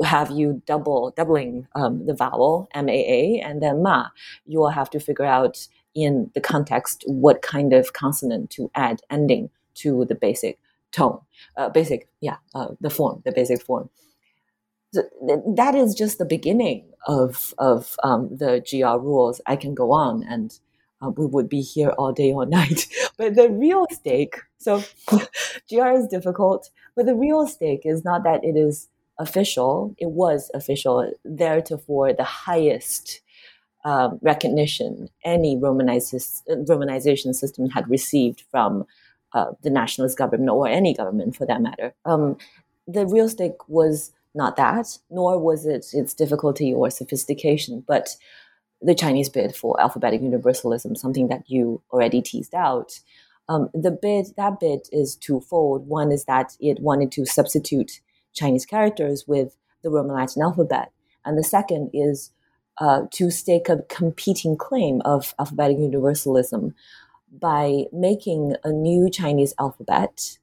[0.05, 4.09] have you double, doubling um, the vowel, maa, and then ma.
[4.47, 9.03] You will have to figure out in the context what kind of consonant to add
[9.11, 10.59] ending to the basic
[10.91, 11.21] tone,
[11.57, 13.91] uh, basic, yeah, uh, the form, the basic form
[14.93, 19.41] that is just the beginning of of um, the GR rules.
[19.47, 20.59] I can go on and
[21.03, 22.87] uh, we would be here all day or night.
[23.17, 24.83] but the real stake, so
[25.69, 29.95] GR is difficult, but the real stake is not that it is official.
[29.99, 33.21] It was official, theretofore the highest
[33.85, 38.85] um, recognition any Romanization system had received from
[39.33, 41.95] uh, the nationalist government or any government for that matter.
[42.05, 42.37] Um,
[42.87, 48.17] the real stake was not that, nor was it its difficulty or sophistication, but
[48.81, 52.99] the Chinese bid for alphabetic universalism, something that you already teased out.
[53.49, 55.87] Um, the bid, that bid is twofold.
[55.87, 58.01] One is that it wanted to substitute
[58.33, 60.91] Chinese characters with the Roman Latin alphabet.
[61.25, 62.31] And the second is
[62.79, 66.75] uh, to stake a competing claim of alphabetic universalism
[67.31, 70.39] by making a new Chinese alphabet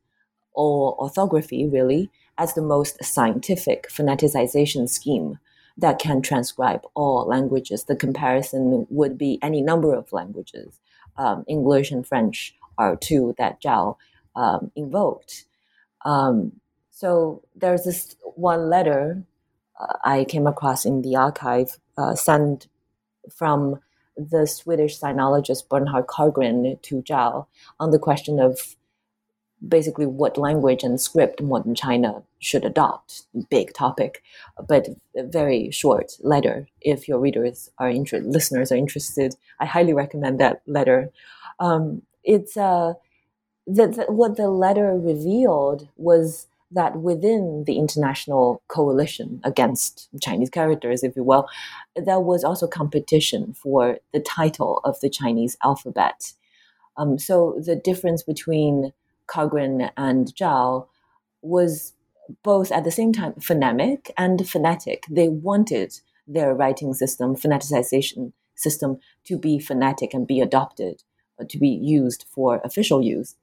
[0.53, 5.37] or orthography, really, as the most scientific phoneticization scheme
[5.77, 7.83] that can transcribe all languages.
[7.83, 10.79] The comparison would be any number of languages.
[11.17, 13.97] Um, English and French are two that Zhao
[14.35, 15.45] um, invoked.
[16.05, 16.53] Um,
[16.91, 19.23] so there's this one letter
[19.79, 22.67] uh, I came across in the archive uh, sent
[23.33, 23.79] from
[24.15, 27.47] the Swedish sinologist Bernhard Karlgren to Zhao
[27.79, 28.75] on the question of
[29.65, 33.23] basically what language and script modern China should adopt.
[33.49, 34.23] Big topic,
[34.67, 36.67] but a very short letter.
[36.81, 41.11] If your readers are interested, listeners are interested, I highly recommend that letter.
[41.59, 42.93] Um, it's uh,
[43.67, 51.03] the, the, what the letter revealed was that within the international coalition against Chinese characters,
[51.03, 51.47] if you will,
[51.95, 56.33] there was also competition for the title of the Chinese alphabet.
[56.95, 58.93] Um, so the difference between
[59.27, 60.87] Karlgren and Zhao
[61.41, 61.93] was
[62.43, 65.03] both at the same time phonemic and phonetic.
[65.09, 71.03] They wanted their writing system, phoneticization system, to be phonetic and be adopted,
[71.39, 73.35] uh, to be used for official use.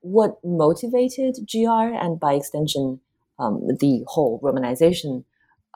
[0.00, 3.00] What motivated GR and by extension
[3.38, 5.24] um, the whole Romanization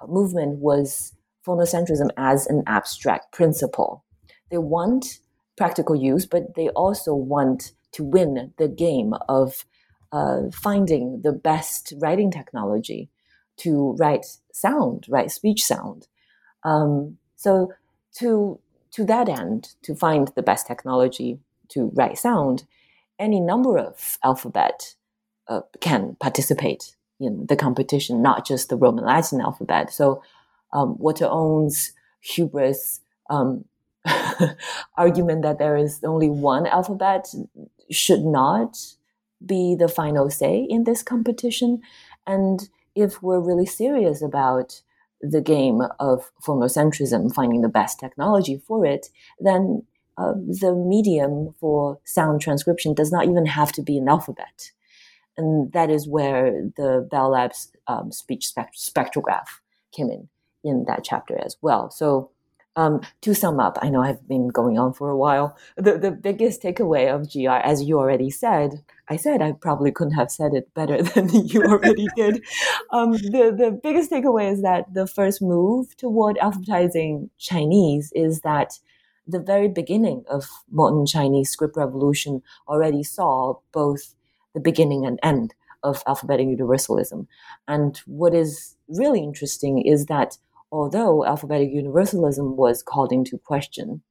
[0.00, 1.14] uh, movement was
[1.46, 4.04] phonocentrism as an abstract principle.
[4.50, 5.20] They want
[5.56, 9.64] practical use, but they also want to win the game of
[10.12, 13.08] uh, finding the best writing technology
[13.58, 16.06] to write sound, write speech sound.
[16.64, 17.72] Um, so
[18.18, 18.58] to
[18.92, 22.64] to that end, to find the best technology to write sound,
[23.18, 24.94] any number of alphabet
[25.48, 29.92] uh, can participate in the competition, not just the Roman Latin alphabet.
[29.92, 30.22] So
[30.72, 33.64] um, Walter Ong's hubris um,
[34.96, 37.28] argument that there is only one alphabet
[37.90, 38.78] should not
[39.44, 41.80] be the final say in this competition.
[42.26, 44.82] And if we're really serious about
[45.20, 49.08] the game of phonocentrism, finding the best technology for it,
[49.40, 49.84] then
[50.16, 54.72] uh, the medium for sound transcription does not even have to be an alphabet.
[55.36, 59.46] And that is where the Bell Labs um, speech spect- spectrograph
[59.92, 60.28] came in
[60.64, 61.90] in that chapter as well.
[61.90, 62.30] So
[62.78, 65.58] um, to sum up, I know I've been going on for a while.
[65.76, 70.14] The, the biggest takeaway of GR, as you already said, I said I probably couldn't
[70.14, 72.44] have said it better than you already did.
[72.92, 78.78] Um, the, the biggest takeaway is that the first move toward alphabetizing Chinese is that
[79.26, 84.14] the very beginning of modern Chinese script revolution already saw both
[84.54, 87.26] the beginning and end of alphabetic universalism.
[87.66, 90.38] And what is really interesting is that
[90.70, 94.02] although alphabetic universalism was called into question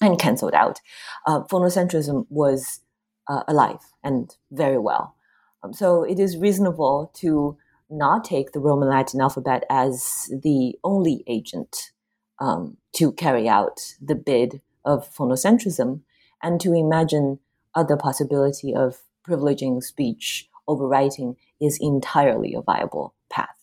[0.00, 0.80] and cancelled out,
[1.26, 2.80] uh, phonocentrism was
[3.28, 5.14] uh, alive and very well.
[5.62, 7.56] Um, so it is reasonable to
[7.88, 11.92] not take the Roman Latin alphabet as the only agent
[12.40, 16.02] um, to carry out the bid of phonocentrism
[16.42, 17.38] and to imagine
[17.74, 23.54] other possibility of privileging speech over writing is entirely a viable path.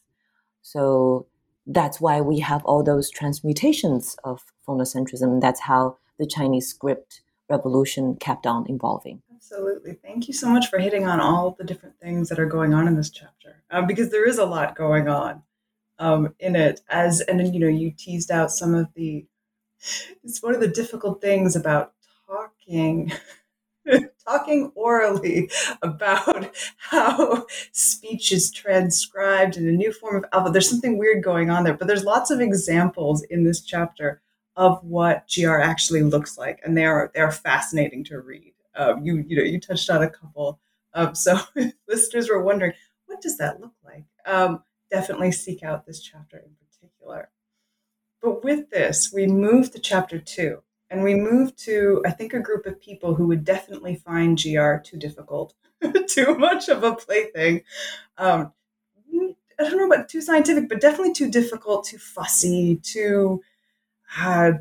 [0.61, 1.27] So
[1.69, 5.39] that's why we have all those transmutations of phonocentrism.
[5.39, 9.21] That's how the Chinese script revolution kept on evolving.
[9.33, 9.93] Absolutely.
[9.93, 12.87] Thank you so much for hitting on all the different things that are going on
[12.87, 15.43] in this chapter, um, because there is a lot going on
[15.99, 16.81] um, in it.
[16.89, 19.25] As and you know, you teased out some of the.
[20.23, 21.93] It's one of the difficult things about
[22.27, 23.11] talking
[24.29, 25.49] talking orally
[25.81, 30.51] about how speech is transcribed in a new form of alpha.
[30.51, 34.21] There's something weird going on there, but there's lots of examples in this chapter
[34.55, 38.53] of what GR actually looks like, and they are they are fascinating to read.
[38.75, 40.59] Um, you you know you touched on a couple.
[40.93, 41.39] Um, so
[41.87, 42.73] listeners were wondering
[43.05, 44.05] what does that look like.
[44.25, 47.29] Um, definitely seek out this chapter in particular.
[48.21, 52.39] But with this, we move to chapter two, and we move to, I think, a
[52.39, 55.53] group of people who would definitely find GR too difficult,
[56.07, 57.63] too much of a plaything.
[58.17, 58.53] Um,
[59.59, 63.41] I don't know about too scientific, but definitely too difficult, too fussy, too
[64.17, 64.53] uh,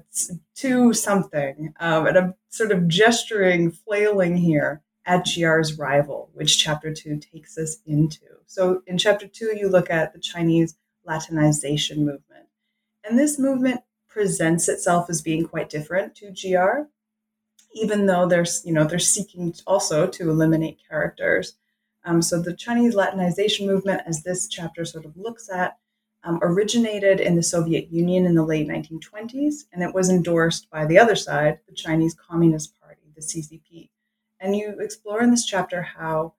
[0.54, 1.72] too something.
[1.80, 7.56] Um, and I'm sort of gesturing, flailing here at GR's rival, which chapter two takes
[7.56, 8.20] us into.
[8.46, 10.76] So in chapter two, you look at the Chinese
[11.06, 12.46] Latinization movement.
[13.04, 13.80] And this movement
[14.18, 16.88] presents itself as being quite different to GR,
[17.72, 21.54] even though they're, you know, they're seeking also to eliminate characters.
[22.04, 25.78] Um, so the Chinese Latinization movement, as this chapter sort of looks at,
[26.24, 30.84] um, originated in the Soviet Union in the late 1920s, and it was endorsed by
[30.84, 33.88] the other side, the Chinese Communist Party, the CCP.
[34.40, 36.34] And you explore in this chapter how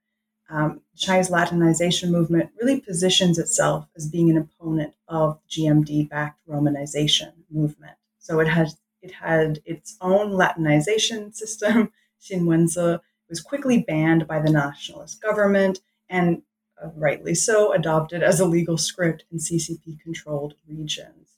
[0.50, 7.98] um, Chinese Latinization movement really positions itself as being an opponent of GMD-backed Romanization movement.
[8.20, 11.92] So it has it had its own Latinization system,
[12.22, 15.80] Xinwenzi, was quickly banned by the nationalist government
[16.10, 16.42] and
[16.84, 21.38] uh, rightly so adopted as a legal script in CCP controlled regions.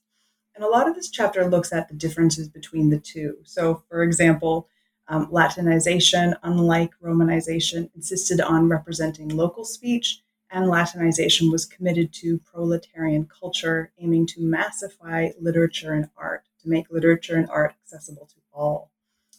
[0.55, 3.37] And a lot of this chapter looks at the differences between the two.
[3.43, 4.67] So, for example,
[5.07, 10.21] um, Latinization, unlike Romanization, insisted on representing local speech,
[10.51, 16.91] and Latinization was committed to proletarian culture, aiming to massify literature and art, to make
[16.91, 18.91] literature and art accessible to all.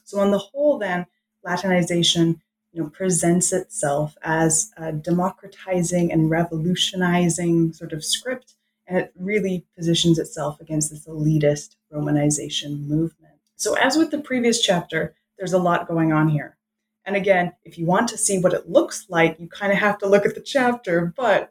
[0.04, 1.06] So, on the whole, then,
[1.46, 2.40] Latinization
[2.72, 8.54] you know, presents itself as a democratizing and revolutionizing sort of script,
[8.86, 13.34] and it really positions itself against this elitist Romanization movement.
[13.56, 16.56] So, as with the previous chapter, there's a lot going on here.
[17.04, 19.98] And again, if you want to see what it looks like, you kind of have
[19.98, 21.12] to look at the chapter.
[21.16, 21.50] But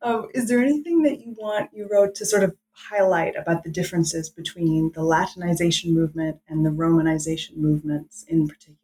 [0.00, 3.70] um, is there anything that you want you wrote to sort of highlight about the
[3.70, 8.78] differences between the Latinization movement and the Romanization movements in particular?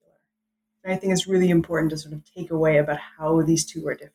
[0.84, 3.94] I think it's really important to sort of take away about how these two are
[3.94, 4.14] different.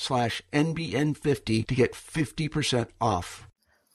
[0.01, 3.47] slash NBN50 to get 50% off.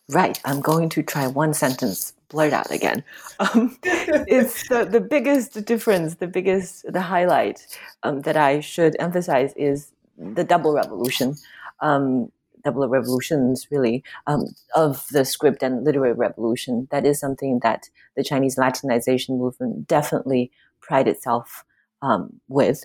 [0.09, 0.41] Right.
[0.45, 3.03] I'm going to try one sentence blurt out again.
[3.39, 7.67] Um, it's the, the biggest difference, the biggest, the highlight
[8.03, 11.35] um, that I should emphasize is the double revolution.
[11.81, 12.31] Um,
[12.65, 14.45] double revolutions, really, um,
[14.75, 16.89] of the script and literary revolution.
[16.91, 20.51] That is something that the Chinese Latinization movement definitely
[20.81, 21.65] pride itself
[22.03, 22.85] um, with.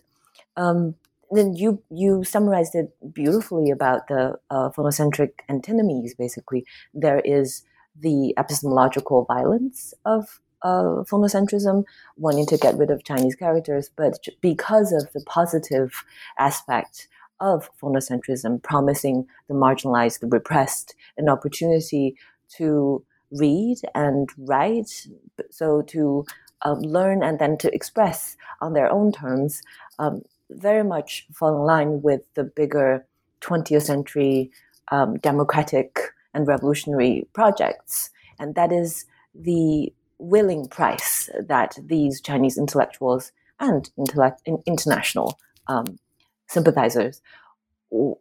[0.58, 0.96] Um,
[1.32, 6.16] then you you summarized it beautifully about the uh, phonocentric antinomies.
[6.16, 7.64] Basically, there is
[8.00, 11.84] the epistemological violence of uh, phonocentrism,
[12.18, 16.04] wanting to get rid of Chinese characters, but because of the positive
[16.38, 17.08] aspect
[17.40, 22.16] of phonocentrism, promising the marginalized, the repressed, an opportunity
[22.48, 25.08] to read and write,
[25.50, 26.24] so to
[26.64, 29.62] um, learn and then to express on their own terms.
[29.98, 30.22] Um,
[30.52, 33.06] very much fall in line with the bigger
[33.42, 34.52] 20th century
[34.92, 38.10] um, democratic and revolutionary projects.
[38.40, 46.00] And that is the willing price that these Chinese intellectuals and intellect, international um,
[46.48, 47.22] sympathizers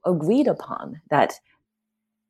[0.05, 1.35] agreed upon that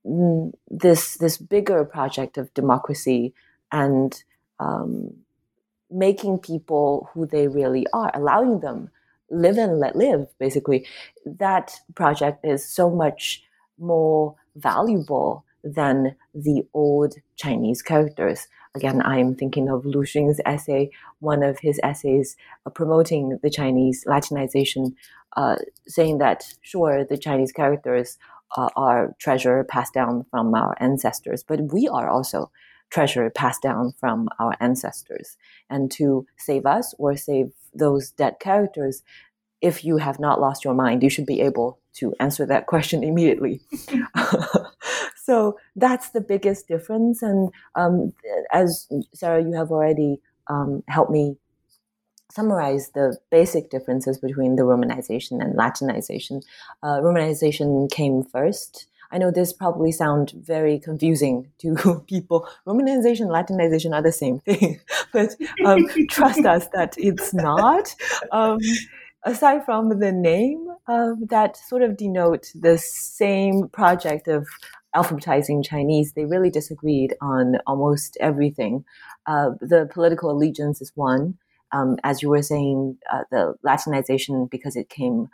[0.07, 3.34] mm, this this bigger project of democracy
[3.72, 4.22] and
[4.59, 5.12] um,
[5.90, 8.90] making people who they really are, allowing them
[9.31, 10.87] live and let live, basically,
[11.24, 13.43] that project is so much
[13.78, 18.49] more valuable than the old Chinese characters.
[18.74, 24.05] Again, I'm thinking of Lu Xun's essay, one of his essays uh, promoting the Chinese
[24.07, 24.95] Latinization
[25.37, 25.57] uh,
[25.87, 28.18] saying that sure, the Chinese characters
[28.57, 32.51] uh, are treasure passed down from our ancestors, but we are also
[32.91, 35.37] treasure passed down from our ancestors.
[35.68, 39.03] And to save us or save those dead characters,
[39.61, 43.03] if you have not lost your mind, you should be able to answer that question
[43.03, 43.61] immediately.
[45.16, 47.23] so that's the biggest difference.
[47.23, 48.12] And um,
[48.53, 51.37] as Sarah, you have already um, helped me
[52.31, 56.43] summarize the basic differences between the Romanization and Latinization.
[56.83, 58.87] Uh, Romanization came first.
[59.11, 62.49] I know this probably sound very confusing to people.
[62.67, 64.81] Romanization, Latinization are the same thing,
[65.13, 65.35] but
[65.65, 67.95] um, trust us that it's not.
[68.33, 68.59] Um,
[69.25, 74.47] aside from the name, uh, that sort of denote the same project of
[74.95, 76.13] alphabetizing Chinese.
[76.13, 78.85] They really disagreed on almost everything.
[79.27, 81.39] Uh, the political allegiance is one
[81.73, 85.29] um, as you were saying, uh, the Latinization, because it came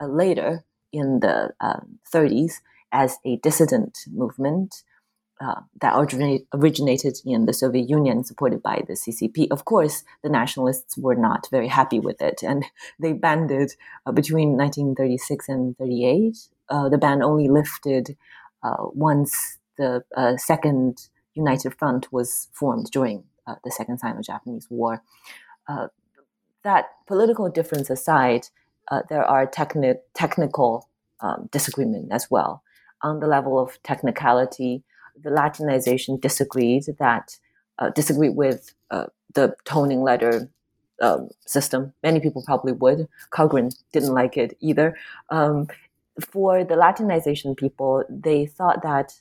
[0.00, 1.80] uh, later in the uh,
[2.12, 2.60] 30s
[2.92, 4.82] as a dissident movement
[5.40, 9.48] uh, that originate, originated in the Soviet Union, supported by the CCP.
[9.50, 12.64] Of course, the nationalists were not very happy with it, and
[13.00, 13.72] they banded
[14.06, 16.36] uh, between 1936 and 38.
[16.68, 18.16] Uh, the ban only lifted
[18.94, 20.04] once the
[20.36, 23.24] Second United Front was formed during
[23.64, 25.02] the Second Sino-Japanese War
[25.68, 25.88] uh,
[26.64, 28.48] that political difference aside,
[28.90, 30.88] uh, there are techni- technical
[31.20, 32.62] um, disagreement as well.
[33.02, 34.82] On the level of technicality,
[35.20, 37.38] the Latinization disagreed that
[37.78, 40.48] uh, disagreed with uh, the toning letter
[41.00, 41.92] um, system.
[42.02, 43.08] Many people probably would.
[43.30, 44.96] Karlgren didn't like it either.
[45.30, 45.68] Um,
[46.20, 49.14] for the Latinization people, they thought that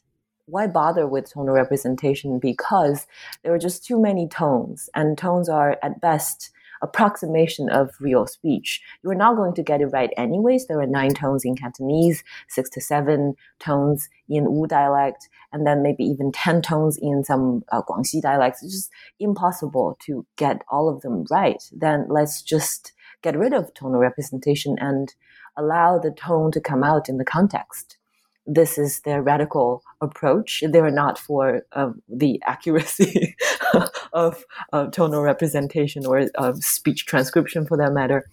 [0.46, 2.38] why bother with tonal representation?
[2.38, 3.08] Because
[3.42, 6.52] there are just too many tones, and tones are at best
[6.82, 8.82] approximation of real speech.
[9.04, 10.68] You're not going to get it right anyways.
[10.68, 15.84] There are nine tones in Cantonese, six to seven tones in Wu dialect, and then
[15.84, 18.64] maybe even 10 tones in some uh, Guangxi dialects.
[18.64, 21.62] It's just impossible to get all of them right.
[21.72, 25.14] Then let's just get rid of tonal representation and
[25.58, 27.98] allow the tone to come out in the context
[28.46, 30.64] this is their radical approach.
[30.68, 33.36] They're not for um, the accuracy
[34.14, 38.26] of uh, tonal representation or uh, speech transcription for that matter.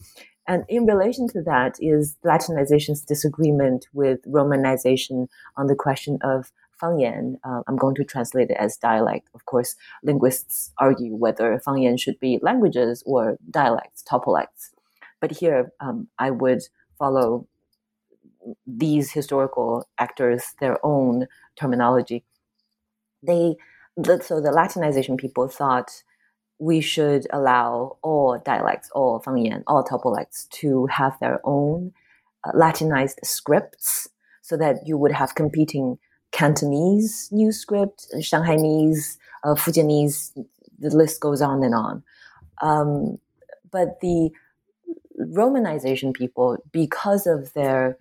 [0.47, 5.29] And in relation to that is Latinization's disagreement with Romanization
[5.59, 6.51] on the question of
[6.83, 7.35] Fangyan.
[7.45, 9.29] Uh, I'm going to translate it as dialect.
[9.35, 14.71] Of course, linguists argue whether Fangyan should be languages or dialects, topolects.
[15.21, 16.63] But here, um, I would
[16.99, 17.47] follow
[18.67, 21.27] these historical actors their own
[21.57, 22.25] terminology.
[23.23, 23.57] They
[24.21, 26.03] so the Latinization people thought
[26.59, 31.93] we should allow all dialects, all Fangyan, all topolects to have their own
[32.45, 34.09] uh, Latinized scripts,
[34.43, 35.99] so that you would have competing
[36.31, 40.33] Cantonese new script, Shanghainese, uh, Fujianese.
[40.79, 42.03] The list goes on and on.
[42.63, 43.19] Um,
[43.71, 44.31] but the
[45.21, 47.99] Romanization people, because of their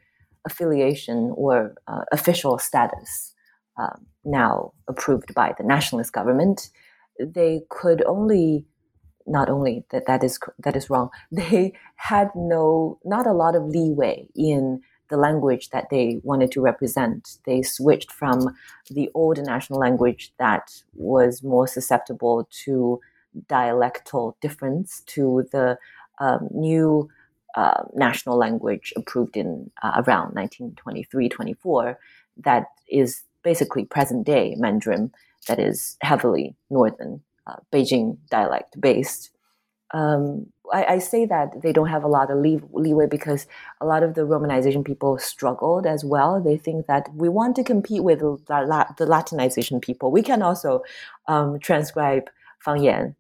[0.48, 3.34] affiliation or uh, official status
[3.78, 6.70] uh, now approved by the nationalist government,
[7.20, 8.66] they could only
[9.30, 11.10] not only that that is that is wrong.
[11.32, 16.62] They had no not a lot of leeway in the language that they wanted to
[16.62, 17.38] represent.
[17.46, 18.56] They switched from
[18.90, 23.00] the old national language that was more susceptible to
[23.48, 25.78] dialectal difference to the
[26.20, 27.10] um, new
[27.58, 31.96] uh, national language approved in uh, around 1923-24
[32.38, 35.12] that is basically present day Mandarin
[35.48, 39.32] that is heavily northern uh, Beijing dialect based.
[39.92, 43.48] Um, I, I, say that they don't have a lot of lee- leeway because
[43.80, 46.42] a lot of the Romanization people struggled as well.
[46.42, 48.38] They think that we want to compete with the,
[48.98, 50.12] the Latinization people.
[50.12, 50.84] We can also
[51.28, 52.30] um, transcribe
[52.64, 53.16] Fangyan.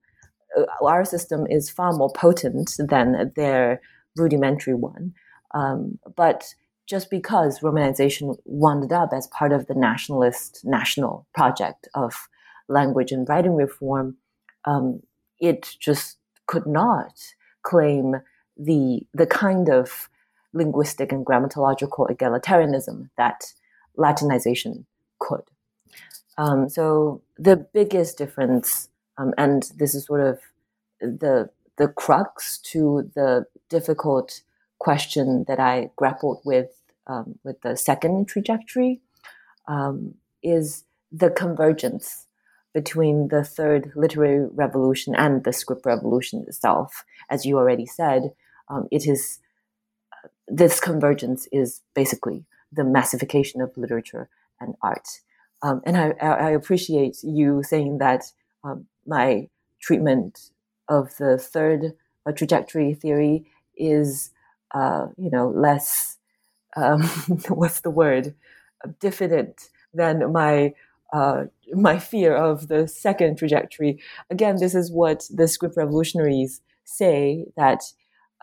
[0.58, 3.80] Uh, our system is far more potent than their
[4.18, 5.14] rudimentary one.
[5.54, 6.54] Um, but
[6.86, 12.14] just because Romanization wound up as part of the nationalist national project of
[12.70, 14.18] language and writing reform,
[14.66, 15.02] um,
[15.40, 17.14] it just could not
[17.62, 18.16] claim
[18.58, 20.10] the the kind of
[20.54, 23.54] linguistic and grammatological egalitarianism that
[23.98, 24.86] Latinization
[25.20, 25.44] could.
[26.38, 30.40] Um, so the biggest difference, um, and this is sort of
[31.02, 34.42] the the crux to the difficult
[34.80, 36.70] question that I grappled with
[37.08, 39.02] um, with the second trajectory
[39.68, 42.28] um, is the convergence
[42.74, 47.06] between the third literary revolution and the script revolution itself.
[47.30, 48.34] As you already said,
[48.70, 49.40] um, it is
[50.48, 55.08] this convergence is basically the massification of literature and art.
[55.62, 58.26] Um, and I, I, appreciate you saying that
[58.64, 59.50] um, my
[59.82, 60.52] treatment
[60.88, 61.94] of the third
[62.26, 63.48] uh, trajectory theory
[63.78, 64.32] is,
[64.74, 66.18] uh, you know, less,
[66.78, 67.04] um,
[67.50, 68.36] what's the word,
[69.00, 70.74] diffident than my
[71.14, 74.00] uh, my fear of the second trajectory.
[74.30, 77.82] Again, this is what the script revolutionaries say that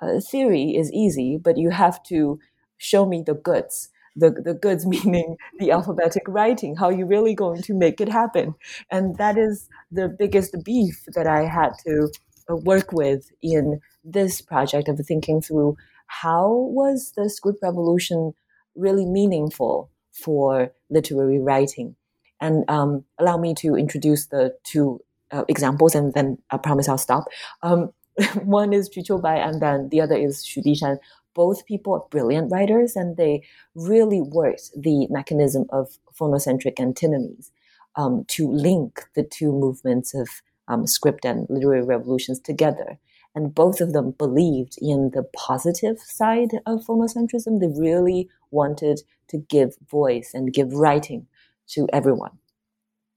[0.00, 2.38] uh, theory is easy, but you have to
[2.78, 3.90] show me the goods.
[4.16, 8.54] The, the goods meaning the alphabetic writing, how you really going to make it happen.
[8.90, 12.10] And that is the biggest beef that I had to
[12.48, 15.76] work with in this project of thinking through
[16.06, 18.34] how was the script revolution
[18.74, 21.96] really meaningful for literary writing.
[22.40, 26.98] And um, allow me to introduce the two uh, examples, and then I promise I'll
[26.98, 27.24] stop.
[27.62, 27.92] Um,
[28.42, 30.98] one is Qu Qiubai, and then the other is Xu Dishan.
[31.34, 33.42] Both people are brilliant writers, and they
[33.74, 37.50] really worked the mechanism of phonocentric antinomies
[37.96, 40.28] um, to link the two movements of
[40.68, 42.98] um, script and literary revolutions together.
[43.34, 47.58] And both of them believed in the positive side of phonocentrism.
[47.58, 51.26] They really wanted to give voice and give writing
[51.70, 52.38] to everyone.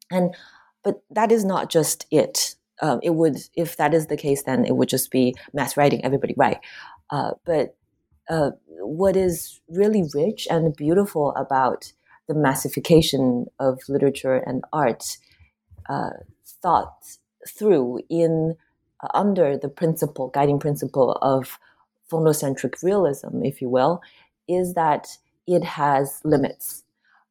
[0.09, 0.33] And
[0.83, 2.55] but that is not just it.
[2.81, 6.03] Um, it would, if that is the case, then it would just be mass writing,
[6.05, 6.59] everybody write.
[7.09, 7.75] Uh, but
[8.29, 11.91] uh, what is really rich and beautiful about
[12.27, 15.17] the massification of literature and art
[15.89, 16.11] uh,
[17.47, 18.55] through in
[19.01, 21.59] uh, under the principle, guiding principle of
[22.11, 24.01] phonocentric realism, if you will,
[24.47, 26.83] is that it has limits.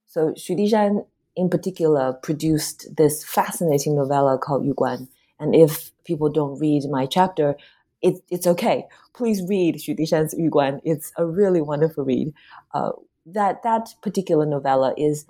[0.07, 5.09] So Xu Dishan in particular produced this fascinating novella called Yu Guan.
[5.39, 7.57] And if people don't read my chapter,
[8.01, 8.85] it, it's okay.
[9.15, 10.81] Please read Xu Dishan's Yu Guan.
[10.85, 12.33] It's a really wonderful read.
[12.73, 12.93] Uh,
[13.27, 15.27] that that particular novella is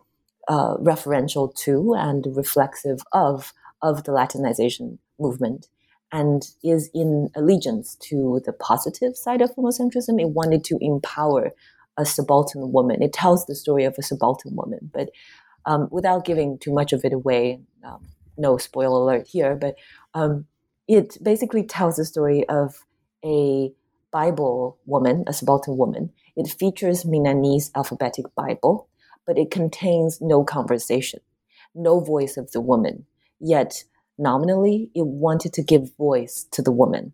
[0.49, 5.69] uh, referential to and reflexive of of the Latinization movement
[6.13, 10.21] and is in allegiance to the positive side of phonocentrism.
[10.21, 11.53] It wanted to empower
[11.97, 13.03] a subaltern woman.
[13.03, 15.11] It tells the story of a subaltern woman, but
[15.65, 18.07] um, without giving too much of it away, um,
[18.37, 19.77] no spoiler alert here, but
[20.15, 20.47] um,
[20.87, 22.85] it basically tells the story of
[23.25, 23.73] a
[24.13, 26.13] Bible woman, a subaltern woman.
[26.37, 28.89] It features Minnanese alphabetic Bible,
[29.27, 31.21] but it contains no conversation,
[31.75, 33.07] no voice of the woman.
[33.41, 33.85] Yet,
[34.19, 37.13] nominally, it wanted to give voice to the woman.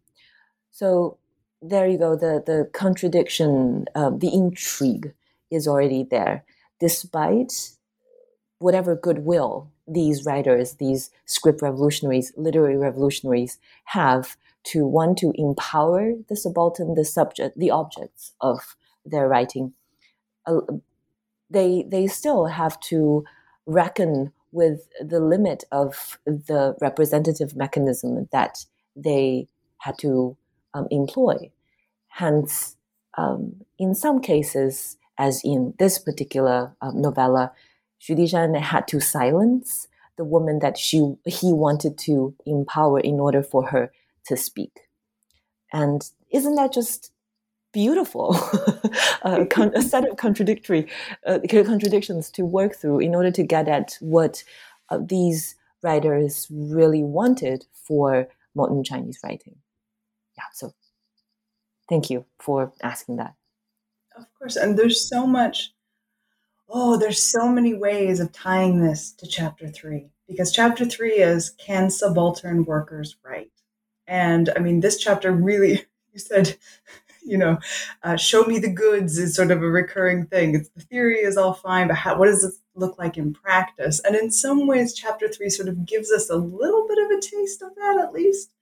[0.71, 1.19] So
[1.61, 2.17] there you go.
[2.17, 5.13] The the contradiction, uh, the intrigue
[5.51, 6.45] is already there,
[6.81, 7.73] despite
[8.59, 16.37] whatever goodwill these writers, these script revolutionaries, literary revolutionaries have to want to empower the
[16.37, 19.73] subaltern, the subject, the objects of their writing.
[20.47, 20.61] Uh,
[21.51, 23.25] they they still have to
[23.67, 29.49] reckon with the limit of the representative mechanism that they
[29.79, 30.37] had to
[30.75, 31.51] um, employ.
[32.09, 32.77] Hence,
[33.17, 37.53] um, in some cases, as in this particular um, novella,
[38.01, 43.43] Xu Dishan had to silence the woman that she he wanted to empower in order
[43.43, 43.91] for her
[44.27, 44.81] to speak.
[45.73, 47.13] And isn't that just
[47.73, 48.35] beautiful?
[49.51, 50.89] con- a, set of contradictory
[51.27, 54.45] uh, contradictions to work through in order to get at what
[54.91, 59.57] uh, these writers really wanted for modern Chinese writing.
[60.37, 60.73] Yeah, so
[61.89, 63.35] thank you for asking that.
[64.17, 65.73] Of course, and there's so much.
[66.69, 71.51] Oh, there's so many ways of tying this to chapter three because chapter three is
[71.51, 73.51] can subaltern workers write?
[74.07, 76.57] And I mean, this chapter really, you said,
[77.25, 77.59] you know,
[78.03, 80.55] uh, show me the goods is sort of a recurring thing.
[80.55, 84.01] It's, the theory is all fine, but how, what does it look like in practice?
[84.01, 87.21] And in some ways, chapter three sort of gives us a little bit of a
[87.21, 88.53] taste of that, at least,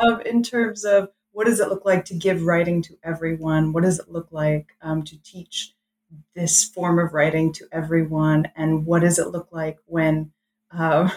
[0.00, 3.72] um, in terms of what does it look like to give writing to everyone?
[3.72, 5.74] What does it look like um, to teach
[6.34, 8.48] this form of writing to everyone?
[8.56, 10.30] And what does it look like when
[10.70, 11.10] uh,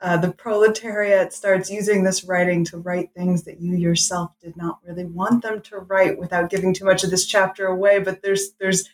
[0.00, 4.78] uh, the proletariat starts using this writing to write things that you yourself did not
[4.84, 7.98] really want them to write without giving too much of this chapter away?
[7.98, 8.88] But there's there's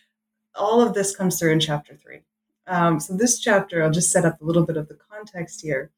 [0.55, 2.21] all of this comes through in chapter three.
[2.67, 5.91] Um, so this chapter, I'll just set up a little bit of the context here.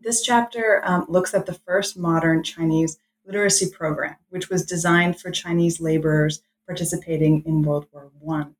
[0.00, 5.30] This chapter um, looks at the first modern Chinese literacy program, which was designed for
[5.30, 8.55] Chinese laborers participating in World War One.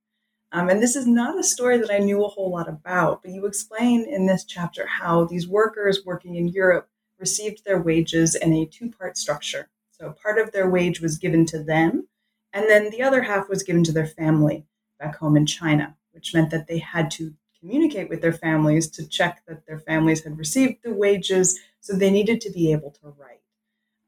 [0.57, 3.31] Um, and this is not a story that I knew a whole lot about, but
[3.31, 6.89] you explain in this chapter how these workers working in Europe
[7.21, 9.69] received their wages in a two part structure.
[9.91, 12.09] So part of their wage was given to them,
[12.55, 14.65] And then the other half was given to their family
[14.99, 19.07] back home in China, which meant that they had to communicate with their families to
[19.07, 21.61] check that their families had received the wages.
[21.81, 23.43] So they needed to be able to write.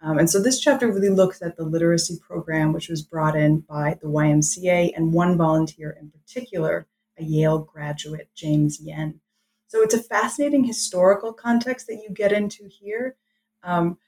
[0.01, 3.61] Um, and so this chapter really looks at the literacy program, which was brought in
[3.61, 6.87] by the YMCA and one volunteer in particular,
[7.19, 9.21] a Yale graduate, James Yen.
[9.67, 13.17] So it's a fascinating historical context that you get into here.
[13.63, 13.99] Um,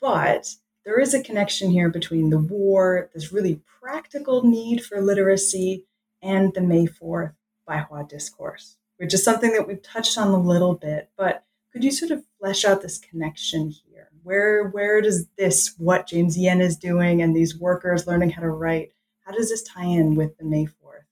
[0.00, 5.86] but there is a connection here between the war, this really practical need for literacy,
[6.22, 7.32] and the May 4th
[7.68, 11.10] Baihua discourse, which is something that we've touched on a little bit.
[11.16, 14.07] But could you sort of flesh out this connection here?
[14.28, 18.50] Where where does this, what James Yen is doing and these workers learning how to
[18.50, 18.92] write,
[19.24, 21.06] how does this tie in with the May 4th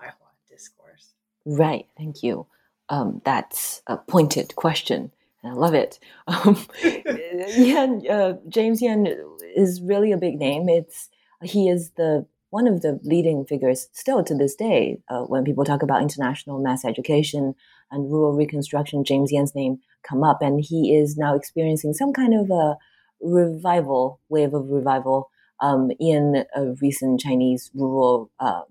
[0.00, 1.10] Baihua discourse?
[1.44, 2.46] Right, thank you.
[2.88, 5.12] Um, that's a pointed question.
[5.42, 5.98] and I love it.
[6.26, 9.14] Um, Yen, uh, James Yen
[9.54, 10.70] is really a big name.
[10.70, 11.10] It's
[11.42, 15.66] he is the one of the leading figures still to this day uh, when people
[15.66, 17.54] talk about international mass education
[17.90, 19.04] and rural reconstruction.
[19.04, 22.77] James Yen's name come up, and he is now experiencing some kind of a
[23.21, 25.29] revival, wave of revival
[25.61, 28.61] um, in a recent Chinese rural, uh,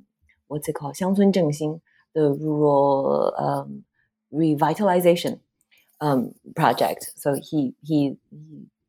[0.49, 1.81] what's it called, 乡村振兴,
[2.15, 3.85] the rural um,
[4.33, 5.41] revitalization
[6.01, 7.13] um, project.
[7.17, 8.17] So he he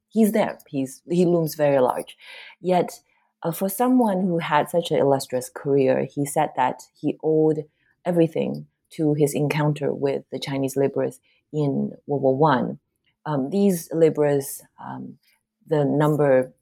[0.09, 0.59] he's there.
[0.67, 2.17] He's he looms very large.
[2.61, 3.01] Yet,
[3.43, 7.65] uh, for someone who had such an illustrious career, he said that he owed
[8.05, 11.19] everything to his encounter with the Chinese laborers
[11.54, 12.78] in World War One.
[13.24, 15.18] Um, these laborers, um,
[15.66, 16.52] the number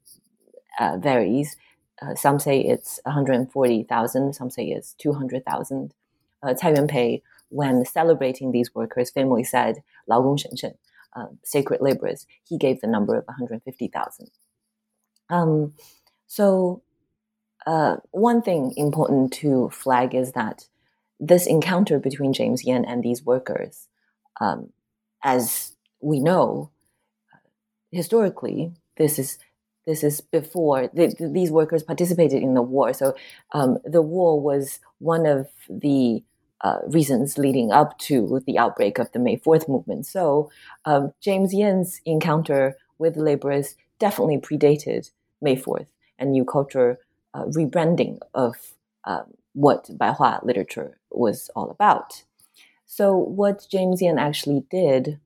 [0.79, 1.57] uh, varies.
[2.01, 5.93] Uh, some say it's 140,000, some say it's 200,000.
[6.41, 10.73] Uh, Cai Yuanpei, when celebrating these workers, famously said, Lao Gong Shen Shen,
[11.15, 12.25] uh, sacred laborers.
[12.43, 14.31] He gave the number of 150,000.
[15.29, 15.73] Um,
[16.27, 16.81] so,
[17.65, 20.67] uh, one thing important to flag is that
[21.19, 23.87] this encounter between James Yen and these workers
[24.41, 24.71] um,
[25.23, 26.69] as we know,
[27.91, 29.37] historically, this is
[29.85, 32.93] this is before the, these workers participated in the war.
[32.93, 33.15] So
[33.51, 36.23] um, the war was one of the
[36.61, 40.05] uh, reasons leading up to the outbreak of the May 4th movement.
[40.05, 40.49] So
[40.85, 45.11] um, James Yen's encounter with laborers definitely predated
[45.41, 46.99] May 4th and new culture
[47.33, 48.55] uh, rebranding of
[49.03, 52.23] uh, what Baihua literature was all about.
[52.95, 55.19] So, what James Yen actually did,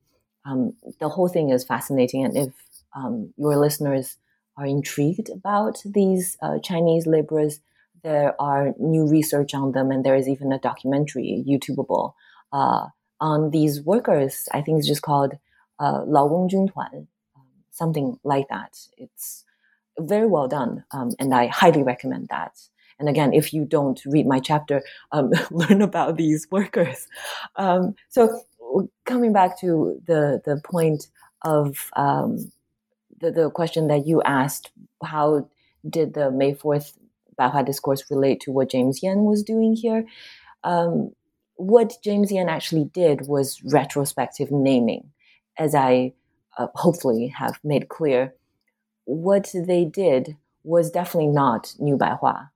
[0.45, 2.23] um, the whole thing is fascinating.
[2.23, 2.53] And if
[2.95, 4.17] um, your listeners
[4.57, 7.59] are intrigued about these uh, Chinese laborers,
[8.03, 12.13] there are new research on them, and there is even a documentary, YouTubeable,
[12.53, 12.85] uh,
[13.19, 14.47] on these workers.
[14.53, 15.33] I think it's just called
[15.79, 18.79] uh, Tuan," um, something like that.
[18.97, 19.43] It's
[19.99, 22.53] very well done, um, and I highly recommend that.
[22.99, 24.81] And again, if you don't read my chapter,
[25.11, 27.07] um, learn about these workers.
[27.55, 28.41] Um, so
[29.05, 31.07] coming back to the the point
[31.43, 32.51] of um,
[33.19, 34.71] the the question that you asked,
[35.03, 35.49] how
[35.89, 36.97] did the May Fourth
[37.39, 40.05] Baihua discourse relate to what James Yen was doing here.
[40.63, 41.11] Um,
[41.55, 45.09] what James Yen actually did was retrospective naming,
[45.57, 46.13] as I
[46.57, 48.33] uh, hopefully have made clear.
[49.05, 52.49] What they did was definitely not New Baihua.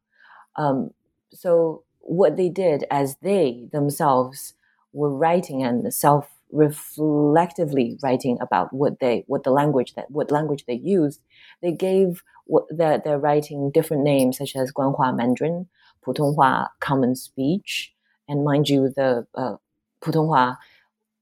[0.56, 0.92] Um,
[1.32, 4.54] so what they did as they themselves
[4.94, 10.66] were writing and self reflectively writing about what they what the language that what language
[10.68, 11.22] they used
[11.62, 12.22] they gave
[12.52, 15.68] what their, their writing different names such as Guanhua Mandarin,
[16.06, 17.94] Putonghua Common Speech,
[18.28, 19.56] and mind you, the uh,
[20.04, 20.58] Putonghua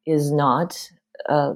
[0.07, 0.89] is not
[1.27, 1.53] uh,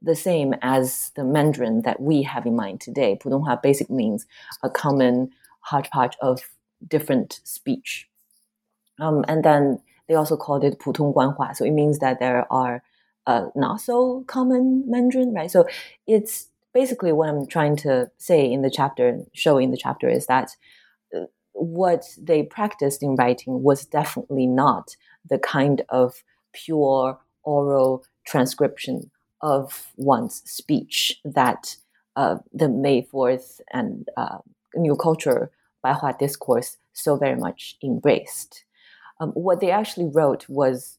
[0.00, 3.18] the same as the Mandarin that we have in mind today.
[3.20, 4.26] Putonghua basically means
[4.62, 5.30] a common
[5.62, 6.40] hodgepodge of
[6.86, 8.08] different speech.
[9.00, 12.82] Um, and then they also called it Putong Guanhua, so it means that there are
[13.26, 15.50] uh, not so common Mandarin, right?
[15.50, 15.68] So
[16.06, 20.26] it's basically what I'm trying to say in the chapter, show in the chapter, is
[20.26, 20.56] that
[21.14, 24.96] uh, what they practiced in writing was definitely not
[25.28, 26.22] the kind of
[26.52, 29.10] pure oral transcription
[29.40, 31.76] of one's speech that
[32.16, 34.38] uh, the May 4th and uh,
[34.74, 35.50] New Culture
[35.84, 38.64] Baihua discourse so very much embraced.
[39.20, 40.98] Um, what they actually wrote was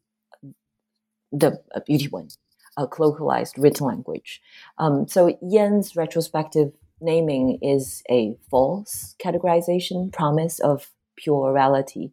[1.31, 2.29] the uh, beauty one,
[2.77, 4.41] a colloquialized written language.
[4.77, 6.71] Um, so Yen's retrospective
[7.01, 12.11] naming is a false categorization promise of pure orality.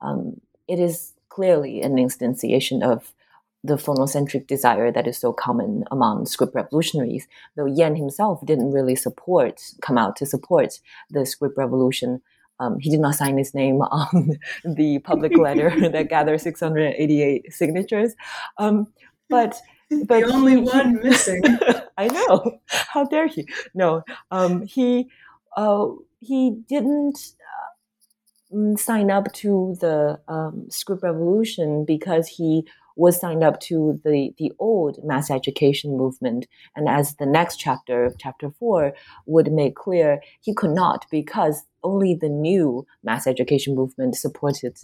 [0.00, 3.14] Um, it is clearly an instantiation of
[3.64, 8.94] the phonocentric desire that is so common among script revolutionaries, though Yen himself didn't really
[8.96, 10.80] support, come out to support
[11.10, 12.22] the script revolution
[12.60, 18.14] Um, he did not sign his name on the public letter that gathered 688 signatures.
[18.58, 18.88] Um,
[19.28, 19.60] but
[20.06, 21.42] but the only one missing.
[21.98, 22.60] I know.
[22.66, 23.46] How dare he?
[23.74, 25.08] No, um, he
[25.56, 25.88] uh,
[26.20, 27.18] he didn't
[28.52, 32.66] uh, sign up to the um, script revolution because he
[32.98, 36.46] was signed up to the the old mass education movement,
[36.76, 38.92] and as the next chapter, chapter four,
[39.26, 44.76] would make clear, he could not because only the new mass education movement supported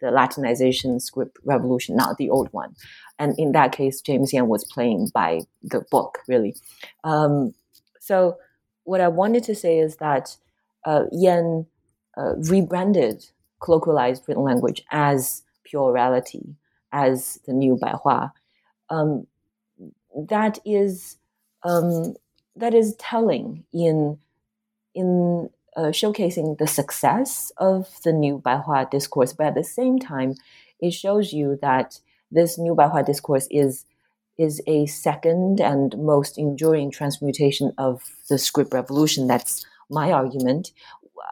[0.00, 2.74] the Latinization script revolution, not the old one.
[3.18, 6.54] And in that case, James Yen was playing by the book, really.
[7.04, 7.54] Um,
[8.00, 8.36] so,
[8.84, 10.36] what I wanted to say is that
[10.84, 11.66] uh, Yen
[12.16, 13.24] uh, rebranded
[13.62, 16.54] colloquialized written language as pure orality,
[16.92, 18.32] as the new Baihua.
[18.90, 19.26] Um,
[20.28, 21.16] that is
[21.62, 22.14] um,
[22.56, 24.18] that is telling in
[24.94, 30.34] in uh, showcasing the success of the new Baihua discourse, but at the same time,
[30.80, 31.98] it shows you that
[32.30, 33.84] this new Baihua discourse is
[34.38, 39.26] is a second and most enduring transmutation of the script revolution.
[39.26, 40.72] That's my argument.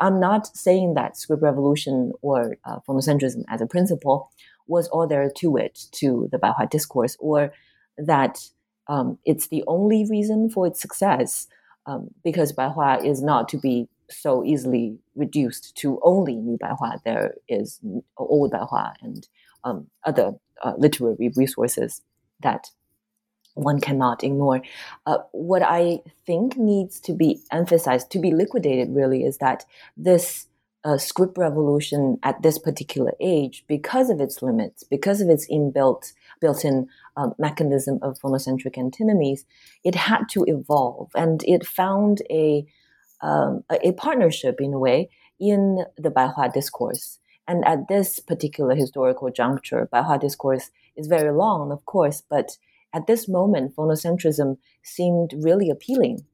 [0.00, 4.30] I'm not saying that script revolution or uh, phonocentrism as a principle
[4.70, 7.52] was all there to it, to the Baihua discourse, or
[7.98, 8.34] that
[8.86, 11.48] um, it's the only reason for its success,
[11.86, 17.02] um, because Baihua is not to be so easily reduced to only New Baihua.
[17.04, 17.80] There is
[18.16, 19.28] Old Baihua and
[19.64, 20.32] um, other
[20.64, 22.02] uh, literary resources
[22.42, 22.70] that
[23.54, 24.62] one cannot ignore.
[25.06, 29.64] Uh, what I think needs to be emphasized, to be liquidated, really, is that
[29.96, 30.46] this
[30.84, 36.12] uh, script revolution at this particular age, because of its limits, because of its inbuilt
[36.40, 39.44] built-in um, mechanism of phonocentric antinomies,
[39.84, 42.64] it had to evolve, and it found a
[43.22, 47.18] um, a, a, partnership in a way in the Baihua discourse.
[47.46, 52.56] And at this particular historical juncture, Baihua discourse is very long, of course, but
[52.94, 56.24] at this moment, phonocentrism seemed really appealing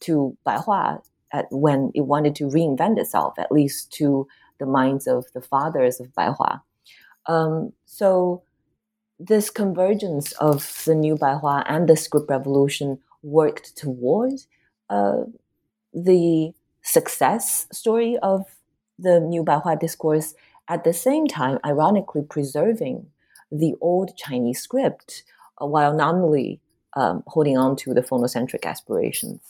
[0.00, 1.02] to Baihua
[1.34, 4.26] at, when it wanted to reinvent itself, at least to
[4.60, 6.62] the minds of the fathers of Baihua.
[7.26, 8.42] Um, so
[9.18, 14.34] this convergence of the new Baihua and the script revolution worked toward
[14.90, 15.22] uh,
[15.92, 18.40] the success story of
[18.98, 20.34] the new Baihua discourse,
[20.68, 23.06] at the same time, ironically preserving
[23.50, 25.24] the old Chinese script
[25.60, 26.60] uh, while nominally
[26.94, 29.40] um, holding on to the phonocentric aspirations.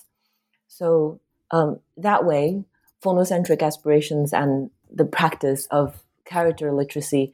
[0.69, 1.21] So
[1.55, 2.65] um, that way,
[3.01, 7.33] phonocentric aspirations and the practice of character literacy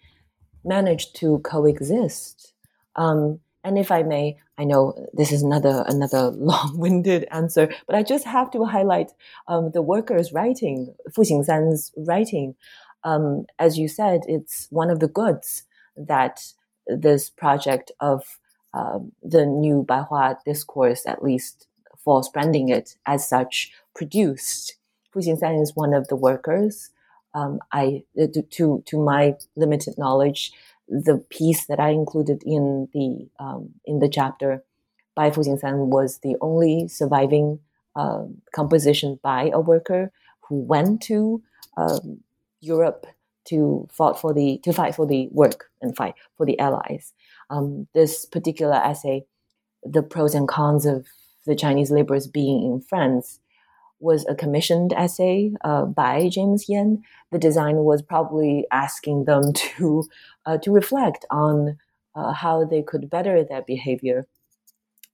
[0.62, 2.52] managed to coexist.
[2.96, 8.02] Um, and if I may, I know this is another another long-winded answer, but I
[8.02, 9.12] just have to highlight
[9.48, 12.56] um, the workers' writing, Fu Xingsan's writing.
[13.04, 15.62] Um, as you said, it's one of the goods
[15.96, 16.42] that
[16.86, 18.38] this project of
[18.74, 21.68] uh, the new Baihua discourse, at least
[22.04, 24.76] false branding it as such, produced.
[25.12, 26.90] Fu Xingsan is one of the workers.
[27.34, 30.52] Um, I, to to my limited knowledge,
[30.88, 34.64] the piece that I included in the um, in the chapter
[35.14, 37.60] by Fu Xingsan was the only surviving
[37.96, 38.24] uh,
[38.54, 40.12] composition by a worker
[40.48, 41.42] who went to
[41.76, 42.20] um,
[42.60, 43.06] Europe
[43.44, 47.12] to fought for the to fight for the work and fight for the Allies.
[47.48, 49.24] Um, this particular essay,
[49.82, 51.06] the pros and cons of
[51.46, 53.40] the Chinese laborers being in France,
[54.00, 57.02] was a commissioned essay uh, by James Yen.
[57.30, 60.04] The design was probably asking them to
[60.46, 61.78] uh, to reflect on
[62.14, 64.26] uh, how they could better their behavior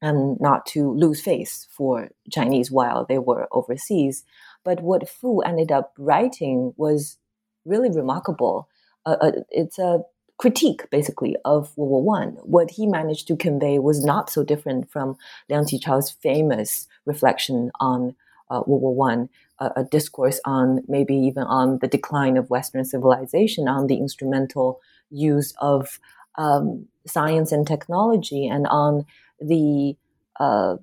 [0.03, 4.25] and not to lose face for Chinese while they were overseas.
[4.65, 7.19] But what Fu ended up writing was
[7.65, 8.69] really remarkable.
[9.05, 10.01] Uh, uh, it's a
[10.39, 12.29] critique, basically, of World War One.
[12.43, 15.17] What he managed to convey was not so different from
[15.49, 18.15] Liang Qichao's famous reflection on
[18.51, 19.29] uh, World War One,
[19.59, 24.81] a, discourse on maybe even on the decline of Western civilization, on the instrumental
[25.11, 25.99] use of
[26.37, 29.07] um, science and technology, and on
[29.41, 29.97] the
[30.39, 30.77] uh,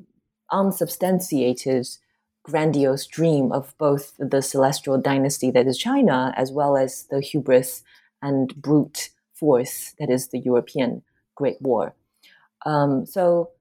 [0.51, 1.87] unsubstantiated
[2.43, 7.83] grandiose dream of both the celestial dynasty that is China, as well as the hubris
[8.21, 11.03] and brute force that is the European
[11.35, 11.95] Great War.
[12.65, 13.51] Um, so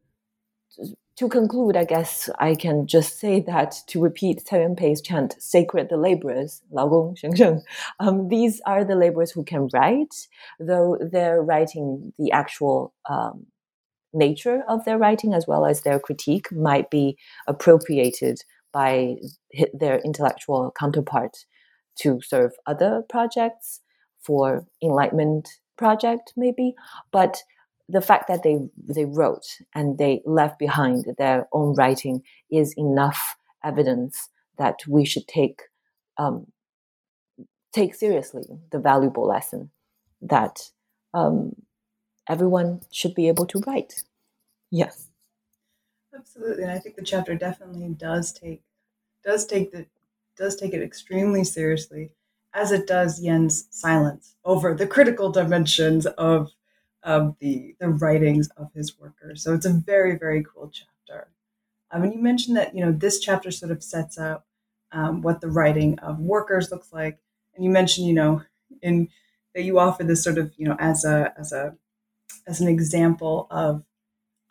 [1.16, 5.88] to conclude, I guess I can just say that to repeat Cai Pei's chant, sacred
[5.88, 7.62] the laborers, 劳工, sheng sheng,
[8.00, 10.14] um, these are the laborers who can write,
[10.58, 13.46] though they're writing the actual um,
[14.12, 18.38] nature of their writing as well as their critique might be appropriated
[18.72, 19.16] by
[19.74, 21.44] their intellectual counterpart
[21.96, 23.80] to serve other projects
[24.22, 26.74] for enlightenment project maybe.
[27.10, 27.42] But
[27.88, 33.36] the fact that they they wrote and they left behind their own writing is enough
[33.64, 34.28] evidence
[34.58, 35.62] that we should take
[36.18, 36.46] um,
[37.72, 39.70] take seriously the valuable lesson
[40.20, 40.70] that
[41.14, 41.54] um,
[42.28, 44.02] everyone should be able to write.
[44.70, 45.08] Yes,
[46.16, 48.62] absolutely, and I think the chapter definitely does take
[49.24, 49.86] does take the
[50.36, 52.12] does take it extremely seriously,
[52.54, 56.50] as it does Yen's silence over the critical dimensions of
[57.02, 59.42] of the the writings of his workers.
[59.42, 61.28] So it's a very very cool chapter.
[61.90, 64.46] Um, and you mentioned that you know this chapter sort of sets up
[64.92, 67.18] um, what the writing of workers looks like,
[67.54, 68.42] and you mentioned you know
[68.80, 69.08] in
[69.54, 71.76] that you offer this sort of you know as a as a
[72.46, 73.84] as an example of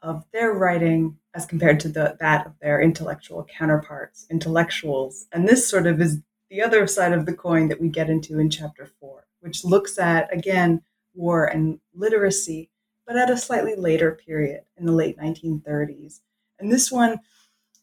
[0.01, 5.69] of their writing as compared to the that of their intellectual counterparts, intellectuals, and this
[5.69, 8.85] sort of is the other side of the coin that we get into in chapter
[8.99, 10.81] four, which looks at again
[11.13, 12.69] war and literacy,
[13.05, 16.21] but at a slightly later period in the late 1930s.
[16.59, 17.19] And this one,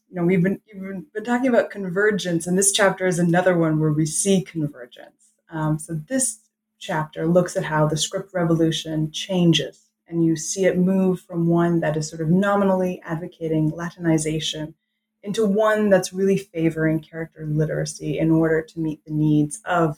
[0.09, 3.79] you know, we've been, we've been talking about convergence, and this chapter is another one
[3.79, 5.33] where we see convergence.
[5.49, 6.39] Um, so this
[6.79, 11.79] chapter looks at how the script revolution changes, and you see it move from one
[11.81, 14.73] that is sort of nominally advocating Latinization
[15.21, 19.97] into one that's really favoring character literacy in order to meet the needs of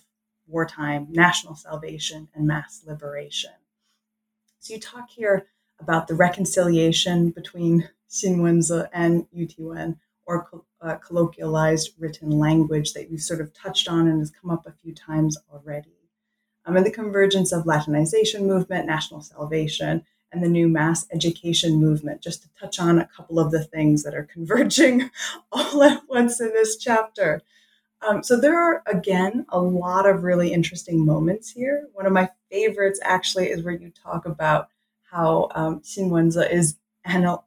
[0.51, 3.51] wartime national salvation and mass liberation.
[4.59, 5.47] So you talk here
[5.79, 10.47] about the reconciliation between Xinwenzi and Yutiwen, or
[10.81, 14.71] uh, colloquialized written language that you've sort of touched on and has come up a
[14.71, 15.95] few times already.
[16.65, 22.21] Um, and the convergence of Latinization movement, national salvation, and the new mass education movement,
[22.21, 25.09] just to touch on a couple of the things that are converging
[25.51, 27.41] all at once in this chapter.
[28.01, 31.87] Um, so there are again a lot of really interesting moments here.
[31.93, 34.69] One of my favorites actually is where you talk about
[35.09, 36.75] how um, is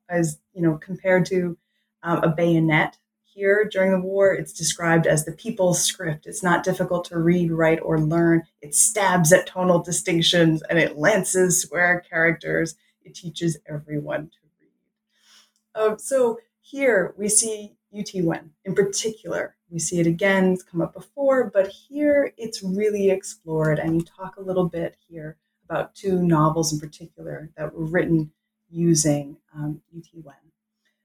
[0.09, 1.57] as you know compared to
[2.03, 4.33] um, a bayonet here during the war.
[4.33, 6.27] It's described as the people's script.
[6.27, 8.45] It's not difficult to read, write, or learn.
[8.63, 12.77] It stabs at tonal distinctions and it lances square characters.
[13.03, 15.83] It teaches everyone to read.
[15.93, 20.81] Um, so here we see UT Wen in particular we see it again, it's come
[20.81, 23.81] up before, but here it's really explored.
[23.81, 28.31] And you talk a little bit here about two novels in particular that were written
[28.71, 30.37] using um, UT Wen.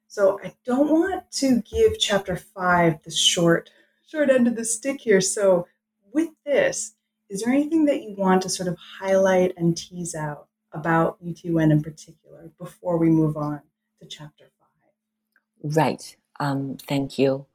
[0.07, 3.71] So I don't want to give chapter five the short,
[4.07, 5.19] short end of the stick here.
[5.19, 5.67] So
[6.13, 6.93] with this,
[7.27, 11.71] is there anything that you want to sort of highlight and tease out about Yutiwen
[11.71, 13.61] in particular before we move on
[13.99, 15.75] to chapter five?
[15.75, 16.15] Right.
[16.39, 17.45] Um, thank you.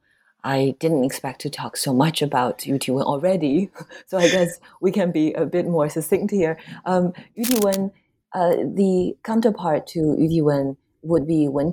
[0.42, 3.70] I didn't expect to talk so much about Yuti already,
[4.06, 6.58] so I guess we can be a bit more succinct here.
[6.84, 7.12] Um,
[8.34, 11.72] uh, the counterpart to Yuti would be Wen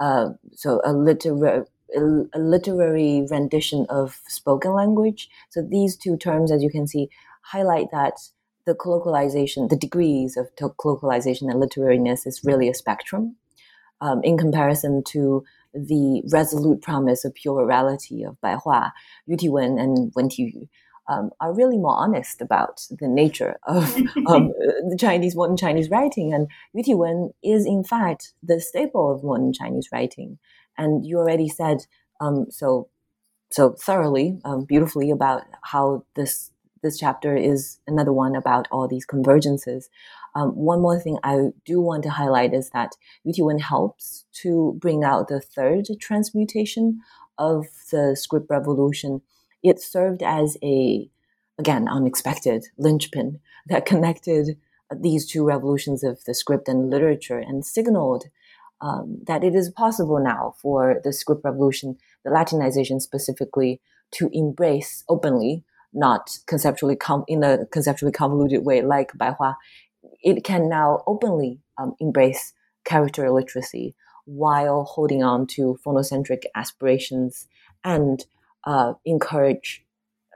[0.00, 5.28] uh, so a literary a literary rendition of spoken language.
[5.50, 7.08] So these two terms, as you can see,
[7.42, 8.14] highlight that
[8.64, 13.36] the colloquialization, the degrees of colloquialization and literariness is really a spectrum
[14.00, 15.44] um, in comparison to
[15.74, 18.92] the resolute promise of pure reality of Bai Hua,
[19.26, 20.68] Yu Ti Wen, and Wen Ti Yu.
[21.08, 23.96] Um, are really more honest about the nature of
[24.28, 24.52] um,
[24.88, 29.24] the Chinese modern Chinese writing, and Yu Ti Wen is in fact the staple of
[29.24, 30.38] modern Chinese writing.
[30.78, 31.86] And you already said
[32.20, 32.88] um, so
[33.50, 36.50] so thoroughly, um, beautifully about how this
[36.82, 39.88] this chapter is another one about all these convergences.
[40.34, 42.92] Um, one more thing I do want to highlight is that
[43.24, 47.00] Yu helps to bring out the third transmutation
[47.38, 49.22] of the script revolution.
[49.62, 51.08] It served as a,
[51.58, 54.56] again, unexpected linchpin that connected
[54.94, 58.24] these two revolutions of the script and literature and signaled
[58.80, 63.80] um, that it is possible now for the script revolution, the Latinization specifically,
[64.12, 69.56] to embrace openly, not conceptually com- in a conceptually convoluted way like Baihua,
[70.22, 72.52] it can now openly um, embrace
[72.84, 73.94] character literacy
[74.24, 77.48] while holding on to phonocentric aspirations
[77.84, 78.26] and
[78.64, 79.84] uh, encourage,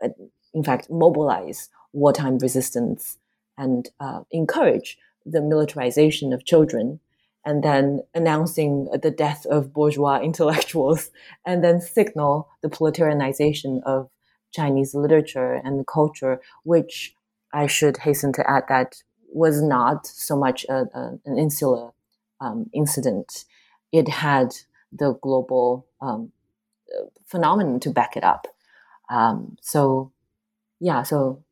[0.03, 0.09] uh,
[0.53, 3.19] in fact, mobilize wartime resistance
[3.57, 7.01] and uh, encourage the militarization of children
[7.47, 11.11] and then announcing the death of bourgeois intellectuals
[11.47, 14.09] and then signal the proletarianization of
[14.53, 17.15] Chinese literature and culture, which
[17.53, 19.03] I should hasten to add that
[19.35, 21.91] was not so much a, a, an insular
[22.41, 23.45] um, incident.
[23.93, 24.55] It had
[24.93, 26.33] the global um,
[27.27, 28.47] phenomenon to back it up.
[29.11, 30.13] Um, so
[30.81, 31.43] yeah, so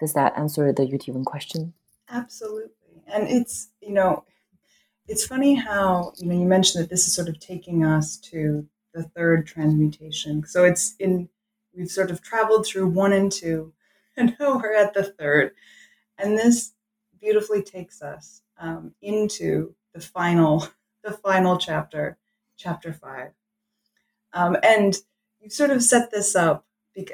[0.00, 1.74] does that answer the Yutiwen question?
[2.08, 2.70] Absolutely.
[3.06, 4.24] And it's, you know,
[5.06, 8.66] it's funny how, you know, you mentioned that this is sort of taking us to
[8.94, 10.44] the third transmutation.
[10.46, 11.28] So it's in,
[11.76, 13.72] we've sort of traveled through one and two,
[14.16, 15.52] and now we're at the third.
[16.18, 16.72] And this
[17.20, 20.66] beautifully takes us um, into the final,
[21.04, 22.18] the final chapter,
[22.56, 23.32] chapter five.
[24.32, 24.96] Um, and
[25.40, 26.66] you sort of set this up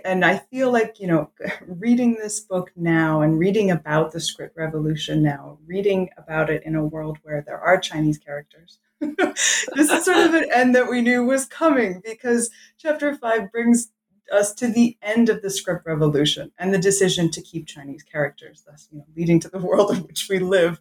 [0.05, 1.31] and I feel like, you know,
[1.67, 6.75] reading this book now and reading about the script revolution now, reading about it in
[6.75, 11.03] a world where there are Chinese characters, this is sort of an end that we
[11.03, 13.89] knew was coming because chapter five brings
[14.33, 18.65] us to the end of the script revolution and the decision to keep Chinese characters,
[18.67, 20.81] thus, you know, leading to the world in which we live.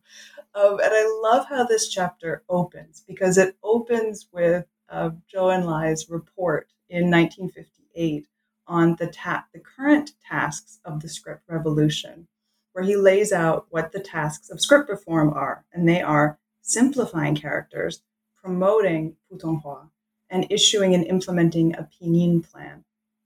[0.54, 6.10] Um, and I love how this chapter opens because it opens with uh, Zhou Enlai's
[6.10, 8.28] report in 1958
[8.68, 12.28] on the, ta- the current tasks of the script revolution,
[12.74, 15.66] where he lays out what the tasks of script reform are.
[15.74, 18.02] And they are simplifying characters,
[18.42, 19.90] promoting Putonghua,
[20.30, 22.84] and issuing and implementing a pinyin plan.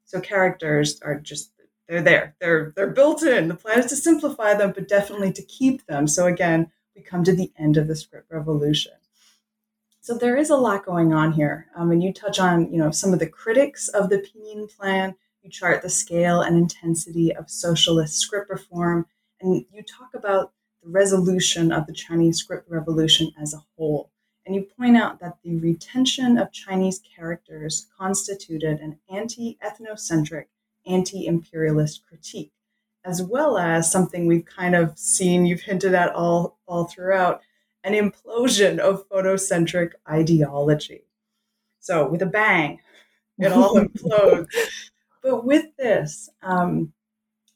[0.10, 1.52] So characters are just
[1.88, 2.36] they're there.
[2.42, 3.48] They're they're built in.
[3.48, 6.08] The plan is to simplify them, but definitely to keep them.
[6.08, 8.94] So again, we come to the end of the script revolution.
[10.02, 12.90] So there is a lot going on here, um, and you touch on you know
[12.90, 17.52] some of the critics of the Pinyin plan you chart the scale and intensity of
[17.52, 19.06] socialist script reform,
[19.40, 24.12] and you talk about the resolution of the Chinese script revolution as a whole.
[24.50, 30.46] And you point out that the retention of Chinese characters constituted an anti ethnocentric,
[30.88, 32.52] anti imperialist critique,
[33.06, 37.44] as well as something we've kind of seen, you've hinted at all, all throughout,
[37.84, 41.04] an implosion of phonocentric ideology.
[41.80, 42.80] So, with a bang,
[43.38, 44.48] it all implodes.
[45.22, 46.94] But with this, um,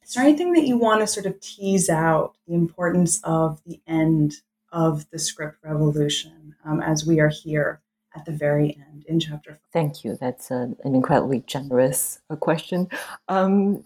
[0.03, 3.79] is there anything that you want to sort of tease out the importance of the
[3.87, 4.35] end
[4.73, 7.79] of the script revolution um, as we are here
[8.15, 9.59] at the very end in chapter five?
[9.71, 10.17] Thank you.
[10.19, 12.89] That's a, an incredibly generous uh, question.
[13.29, 13.83] Um,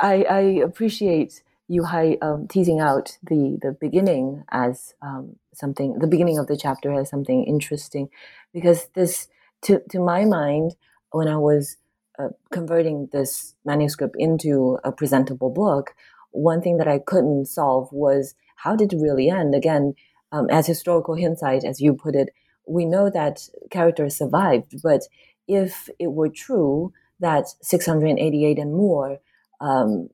[0.00, 1.84] I, I, appreciate you
[2.22, 7.10] um, teasing out the, the beginning as um, something, the beginning of the chapter as
[7.10, 8.08] something interesting,
[8.52, 9.28] because this,
[9.62, 10.76] to, to my mind,
[11.10, 11.76] when I was
[12.18, 15.94] uh, converting this manuscript into a presentable book,
[16.30, 19.54] one thing that I couldn't solve was how did it really end?
[19.54, 19.94] Again,
[20.32, 22.30] um, as historical hindsight, as you put it,
[22.66, 25.02] we know that characters survived, but
[25.46, 29.18] if it were true that 688 and more
[29.60, 30.08] um,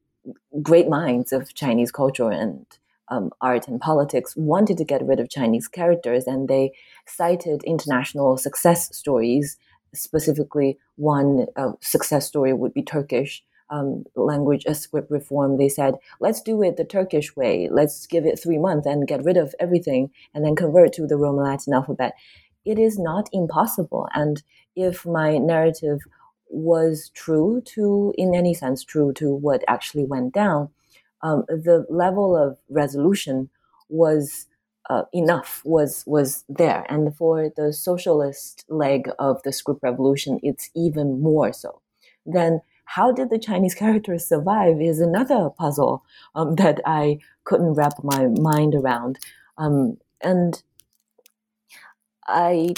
[0.61, 2.67] great minds of Chinese culture and
[3.09, 6.73] um, art and politics wanted to get rid of Chinese characters, and they
[7.07, 9.57] cited international success stories
[9.95, 15.57] specifically one uh, success story would be Turkish um, language script reform.
[15.57, 17.69] They said, let's do it the Turkish way.
[17.71, 21.17] Let's give it three months and get rid of everything and then convert to the
[21.17, 22.13] Roman Latin alphabet.
[22.65, 24.09] It is not impossible.
[24.15, 24.43] And
[24.77, 26.01] if my narrative
[26.49, 30.69] was true to, in any sense, true to what actually went down,
[31.23, 33.49] um, the level of resolution
[33.89, 34.47] was
[34.91, 40.71] uh, enough was was there, and for the socialist leg of the script revolution, it's
[40.75, 41.81] even more so.
[42.27, 42.61] Then
[42.95, 48.27] how did the Chinese characters survive is another puzzle um, that I couldn't wrap my
[48.27, 49.19] mind around,
[49.59, 50.63] um, and
[52.27, 52.75] I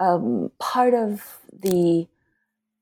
[0.00, 2.06] um, part of the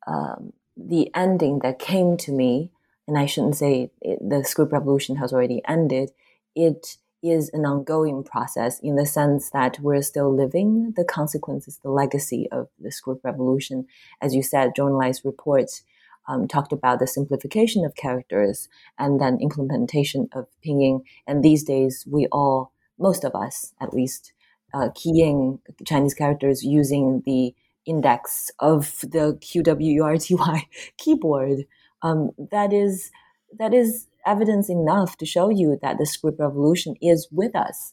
[0.06, 2.70] um, the ending that came to me,
[3.08, 6.10] and I shouldn't say it, the script revolution has already ended.
[6.54, 11.90] It is an ongoing process in the sense that we're still living the consequences, the
[11.90, 13.86] legacy of the script revolution.
[14.20, 15.82] As you said, Enlai's reports
[16.28, 21.02] um, talked about the simplification of characters and then implementation of pinyin.
[21.26, 24.32] And these days, we all, most of us at least,
[24.74, 27.54] uh, keying Chinese characters using the
[27.86, 30.62] index of the QWERTY
[30.98, 31.66] keyboard.
[32.02, 33.10] Um, that is
[33.58, 37.92] that is evidence enough to show you that the script revolution is with us.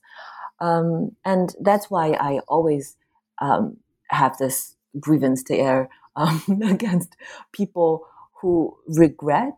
[0.59, 2.97] Um, and that's why I always
[3.39, 3.77] um,
[4.09, 7.15] have this grievance to air um, against
[7.51, 8.07] people
[8.43, 9.57] who regret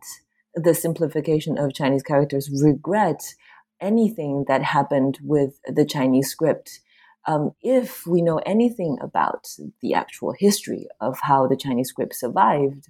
[0.54, 3.34] the simplification of Chinese characters, regret
[3.80, 6.80] anything that happened with the Chinese script.
[7.26, 9.48] Um, if we know anything about
[9.82, 12.88] the actual history of how the Chinese script survived,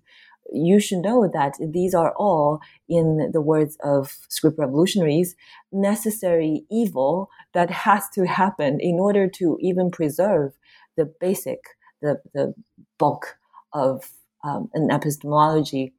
[0.53, 2.61] you should know that these are all,
[2.91, 5.35] in the words of script revolutionaries,
[5.73, 10.53] necessary evil that has to happen in order to even preserve
[10.99, 11.61] the basic,
[12.03, 12.53] the, the
[12.99, 13.39] bulk
[13.73, 14.11] of
[14.47, 15.93] um, an epistemology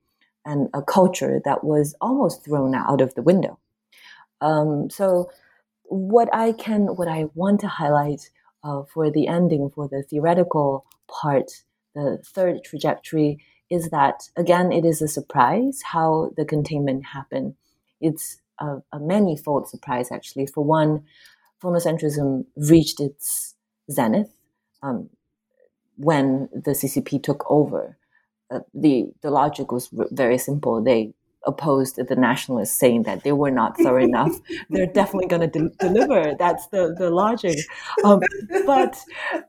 [0.46, 3.60] and a culture that was almost thrown out of the window.
[4.40, 5.30] Um, so,
[5.84, 8.30] what I can, what I want to highlight
[8.64, 11.64] uh, for the ending, for the theoretical part,
[11.96, 17.56] the third trajectory, is that again, it is a surprise how the containment happened.
[18.00, 20.48] It's a, a manifold surprise, actually.
[20.48, 21.04] For one,
[21.62, 23.56] phonocentrism reached its
[23.92, 24.32] zenith
[24.84, 25.10] um,
[25.98, 27.98] when the CCP took over.
[28.50, 30.82] Uh, the the logic was very simple.
[30.82, 31.14] They
[31.46, 34.36] opposed the nationalists, saying that they were not thorough enough.
[34.70, 36.36] They're definitely going to de- deliver.
[36.38, 37.58] That's the the logic.
[38.04, 38.22] Um,
[38.66, 39.00] but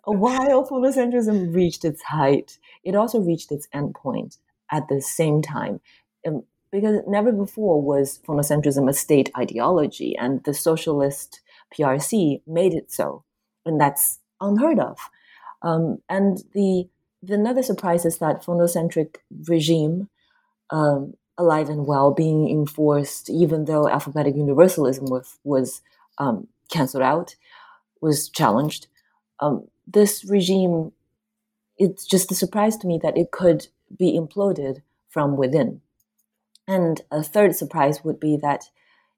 [0.04, 4.38] while phonocentrism reached its height, it also reached its endpoint
[4.70, 5.80] at the same time.
[6.26, 11.40] Um, because never before was phonocentrism a state ideology, and the socialist
[11.74, 13.24] PRC made it so,
[13.64, 14.98] and that's unheard of.
[15.62, 16.88] Um, and the
[17.26, 19.16] another surprise is that phonocentric
[19.48, 20.08] regime,
[20.70, 25.80] um, alive and well, being enforced, even though alphabetic universalism was was
[26.18, 27.36] um, canceled out,
[28.00, 28.86] was challenged.
[29.40, 30.92] Um, this regime,
[31.78, 35.80] it's just a surprise to me that it could be imploded from within.
[36.66, 38.64] And a third surprise would be that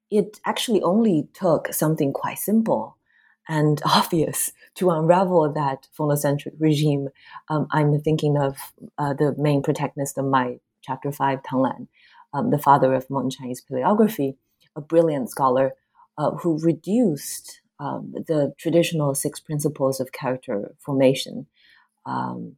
[0.09, 2.97] it actually only took something quite simple
[3.47, 7.09] and obvious to unravel that phonocentric regime.
[7.49, 8.57] Um, I'm thinking of
[8.97, 11.87] uh, the main protagonist of my chapter five, Tang Lan,
[12.33, 14.35] um, the father of modern Chinese paleography,
[14.75, 15.73] a brilliant scholar
[16.17, 21.47] uh, who reduced um, the traditional six principles of character formation
[22.05, 22.55] um,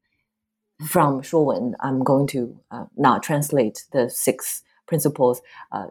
[0.85, 1.73] from Shuowen.
[1.79, 5.41] I'm going to uh, not translate the six principles,
[5.71, 5.87] uh,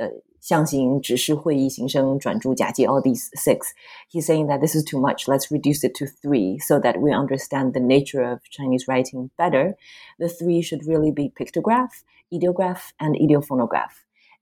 [0.00, 0.08] uh,
[0.42, 3.68] 象形指事会意形声转注假借 all these six.
[4.10, 5.28] He's saying that this is too much.
[5.28, 9.76] Let's reduce it to three so that we understand the nature of Chinese writing better.
[10.18, 11.90] The three should really be pictograph,
[12.34, 13.94] ideograph, and ideophonograph.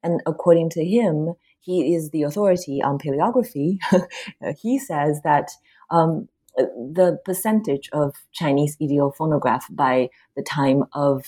[0.03, 3.77] And according to him, he is the authority on paleography.
[4.63, 5.51] he says that
[5.91, 11.25] um, the percentage of Chinese ideophonograph by the time of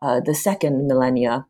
[0.00, 1.44] uh, the second millennia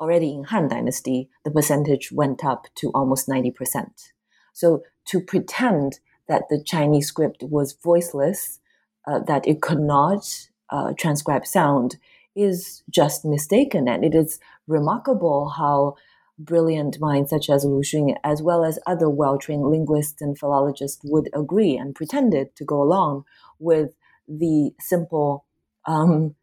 [0.00, 4.10] already in Han Dynasty, the percentage went up to almost 90%.
[4.52, 8.60] So to pretend that the Chinese script was voiceless,
[9.06, 11.96] uh, that it could not uh, transcribe sound,
[12.36, 13.88] is just mistaken.
[13.88, 15.96] And it is remarkable how
[16.38, 21.00] brilliant minds such as Lu Xun, as well as other well trained linguists and philologists,
[21.04, 23.24] would agree and pretended to go along
[23.58, 23.90] with
[24.28, 25.46] the simple
[25.86, 26.34] um,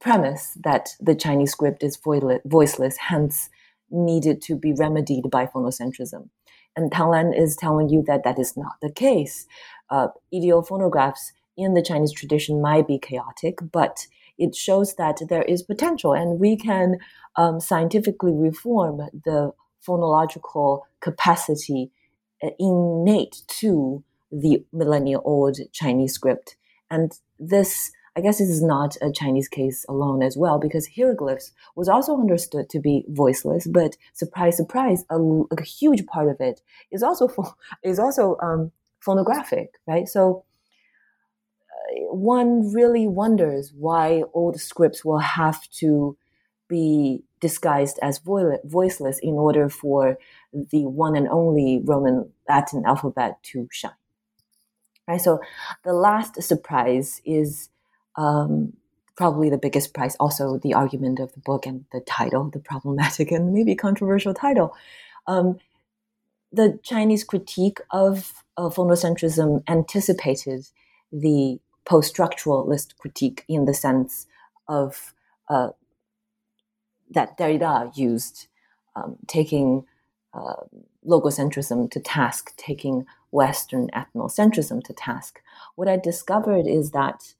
[0.00, 1.98] premise that the Chinese script is
[2.44, 3.50] voiceless, hence
[3.90, 6.30] needed to be remedied by phonocentrism.
[6.76, 9.46] And Tang Lan is telling you that that is not the case.
[9.90, 14.06] Uh, ideophonographs in the Chinese tradition might be chaotic, but
[14.38, 16.98] it shows that there is potential and we can
[17.36, 19.52] um, scientifically reform the
[19.86, 21.90] phonological capacity
[22.42, 24.02] uh, innate to
[24.32, 26.56] the millennia old Chinese script.
[26.90, 31.52] And this I guess this is not a Chinese case alone as well, because hieroglyphs
[31.76, 36.60] was also understood to be voiceless, but surprise, surprise, a, a huge part of it
[36.90, 37.28] is also
[37.82, 40.08] is also um, phonographic, right?
[40.08, 40.44] So
[41.70, 46.16] uh, one really wonders why old scripts will have to
[46.68, 50.18] be disguised as voiceless in order for
[50.52, 53.92] the one and only Roman Latin alphabet to shine.
[55.08, 55.20] Right.
[55.20, 55.40] So
[55.82, 57.69] the last surprise is
[58.16, 58.72] um,
[59.16, 63.30] probably the biggest prize, also the argument of the book and the title, the problematic
[63.30, 64.74] and maybe controversial title.
[65.26, 65.58] Um,
[66.52, 70.66] the Chinese critique of, of phonocentrism anticipated
[71.12, 74.26] the post-structuralist critique in the sense
[74.68, 75.14] of
[75.48, 75.70] uh,
[77.10, 78.46] that Derrida used,
[78.96, 79.84] um, taking
[80.32, 80.54] uh,
[81.06, 85.40] logocentrism to task, taking Western ethnocentrism to task.
[85.74, 87.34] What I discovered is that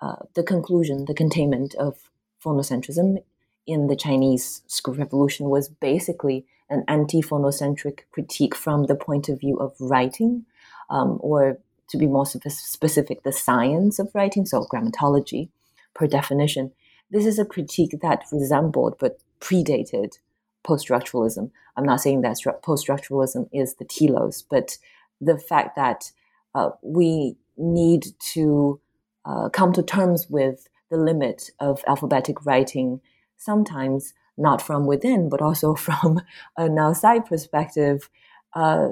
[0.00, 3.18] uh, the conclusion, the containment of phonocentrism
[3.66, 9.56] in the Chinese script revolution was basically an anti-phonocentric critique from the point of view
[9.56, 10.44] of writing,
[10.90, 11.58] um, or
[11.88, 15.48] to be more specific, the science of writing, so grammatology,
[15.94, 16.72] per definition.
[17.10, 20.18] This is a critique that resembled but predated
[20.64, 21.50] post-structuralism.
[21.76, 24.78] I'm not saying that post-structuralism is the telos, but
[25.20, 26.10] the fact that
[26.54, 28.80] uh, we need to
[29.26, 33.00] uh, come to terms with the limit of alphabetic writing,
[33.36, 36.20] sometimes not from within, but also from
[36.56, 38.08] an outside perspective,
[38.54, 38.88] uh,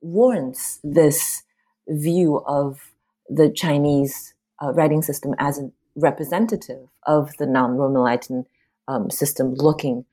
[0.00, 1.42] warrants this
[1.88, 2.92] view of
[3.28, 8.46] the Chinese uh, writing system as a representative of the non Roman Latin
[8.88, 10.04] um, system looking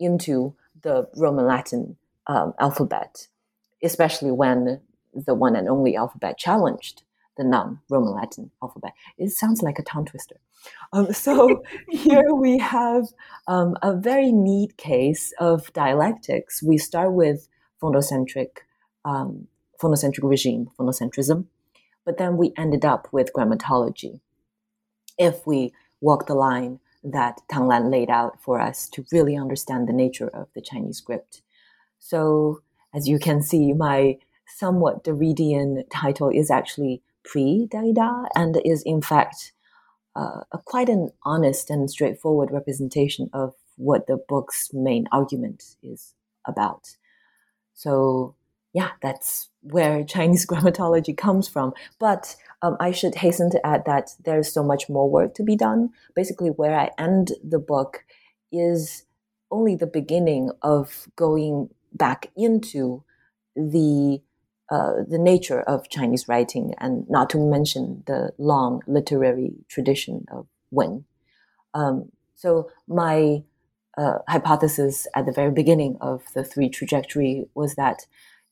[0.00, 1.96] into the Roman Latin
[2.26, 3.28] um, alphabet,
[3.82, 4.80] especially when
[5.14, 7.02] the one and only alphabet challenged
[7.36, 8.92] the non-Roman Latin alphabet.
[9.18, 10.36] It sounds like a tongue twister.
[10.92, 13.06] Um, so here we have
[13.46, 16.62] um, a very neat case of dialectics.
[16.62, 17.48] We start with
[17.82, 18.58] phonocentric,
[19.04, 19.48] um,
[19.80, 21.46] phonocentric regime, phonocentrism,
[22.04, 24.20] but then we ended up with grammatology.
[25.18, 29.88] If we walk the line that Tang Lan laid out for us to really understand
[29.88, 31.42] the nature of the Chinese script.
[31.98, 38.82] So, as you can see, my somewhat Derridian title is actually pre Derrida and is,
[38.82, 39.52] in fact,
[40.14, 46.14] uh, a quite an honest and straightforward representation of what the book's main argument is
[46.46, 46.96] about.
[47.74, 48.34] So,
[48.72, 51.74] yeah, that's where Chinese grammatology comes from.
[51.98, 55.56] But um, I should hasten to add that there's so much more work to be
[55.56, 55.90] done.
[56.14, 58.04] Basically, where I end the book
[58.50, 59.04] is
[59.50, 63.04] only the beginning of going back into
[63.54, 64.20] the
[64.70, 70.46] uh, the nature of Chinese writing, and not to mention the long literary tradition of
[70.70, 71.04] Wen.
[71.74, 73.42] Um, so my
[73.96, 78.06] uh, hypothesis at the very beginning of the three trajectory was that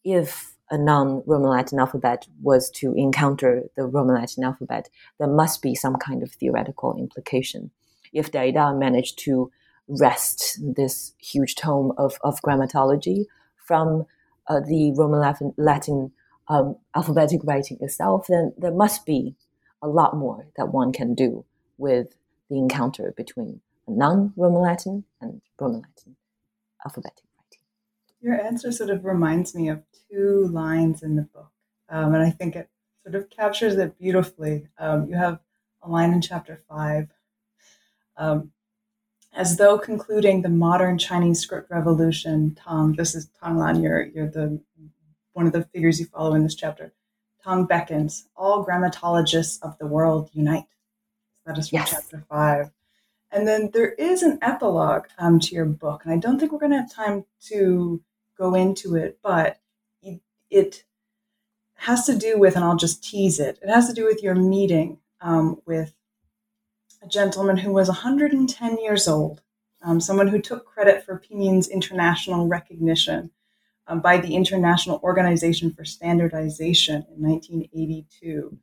[0.04, 4.88] if a non-Roman Latin alphabet was to encounter the Roman Latin alphabet,
[5.18, 7.70] there must be some kind of theoretical implication.
[8.12, 9.50] If Derrida managed to
[9.88, 13.26] wrest this huge tome of, of grammatology
[13.56, 14.06] from
[14.48, 16.12] uh, the Roman Latin, Latin
[16.48, 19.34] um, alphabetic writing itself, then there must be
[19.82, 21.44] a lot more that one can do
[21.78, 22.14] with
[22.50, 26.16] the encounter between non-Roman Latin and Roman Latin
[26.84, 27.62] alphabetic writing.
[28.20, 31.50] Your answer sort of reminds me of two lines in the book,
[31.88, 32.68] um, and I think it
[33.02, 34.68] sort of captures it beautifully.
[34.78, 35.40] Um, you have
[35.82, 37.08] a line in chapter five.
[38.16, 38.52] Um,
[39.34, 44.30] as though concluding the modern Chinese script revolution, Tang, this is Tang Lan, you're, you're
[44.30, 44.60] the
[45.32, 46.92] one of the figures you follow in this chapter.
[47.42, 50.64] Tang beckons, all grammatologists of the world unite.
[51.44, 51.90] That is from yes.
[51.90, 52.70] chapter five.
[53.30, 56.60] And then there is an epilogue um, to your book, and I don't think we're
[56.60, 58.00] going to have time to
[58.38, 59.60] go into it, but
[60.02, 60.20] it,
[60.50, 60.84] it,
[61.76, 64.34] has to do with, and I'll just tease it, it has to do with your
[64.36, 65.92] meeting um, with
[67.04, 69.42] a gentleman who was 110 years old,
[69.82, 73.30] um, someone who took credit for Pinyin's international recognition
[73.86, 78.58] um, by the International Organization for Standardization in 1982.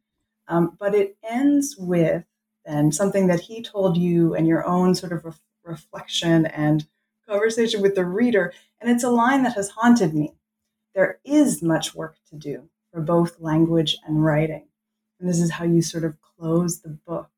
[0.47, 2.25] Um, but it ends with
[2.65, 6.85] then something that he told you and your own sort of reflection and
[7.27, 8.53] conversation with the reader.
[8.79, 10.33] And it's a line that has haunted me.
[10.93, 14.67] There is much work to do for both language and writing.
[15.19, 17.29] And this is how you sort of close the book.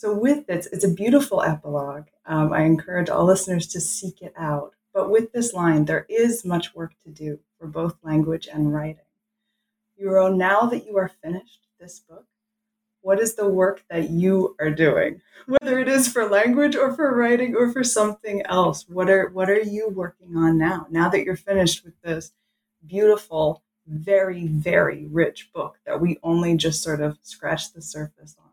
[0.00, 2.06] So, with this, it's a beautiful epilogue.
[2.24, 4.72] Um, I encourage all listeners to seek it out.
[4.94, 9.04] But with this line, there is much work to do for both language and writing.
[10.00, 12.24] Yurou, now that you are finished this book,
[13.02, 15.20] what is the work that you are doing?
[15.46, 19.50] Whether it is for language or for writing or for something else, what are what
[19.50, 20.86] are you working on now?
[20.88, 22.32] Now that you're finished with this
[22.86, 28.49] beautiful, very, very rich book that we only just sort of scratched the surface on.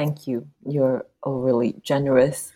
[0.00, 0.48] Thank you.
[0.66, 2.54] You're overly generous.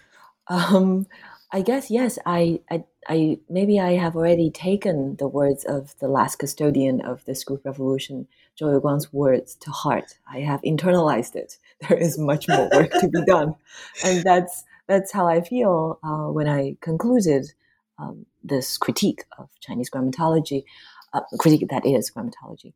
[0.49, 1.07] Um,
[1.53, 2.19] I guess yes.
[2.25, 7.23] I, I, I maybe I have already taken the words of the last custodian of
[7.27, 10.17] the school revolution, Zhou Youguang's words to heart.
[10.27, 11.59] I have internalized it.
[11.87, 13.57] There is much more work to be done,
[14.03, 17.53] and that's that's how I feel uh, when I concluded
[17.99, 20.65] um, this critique of Chinese grammatology,
[21.13, 22.73] uh, critique that is grammatology.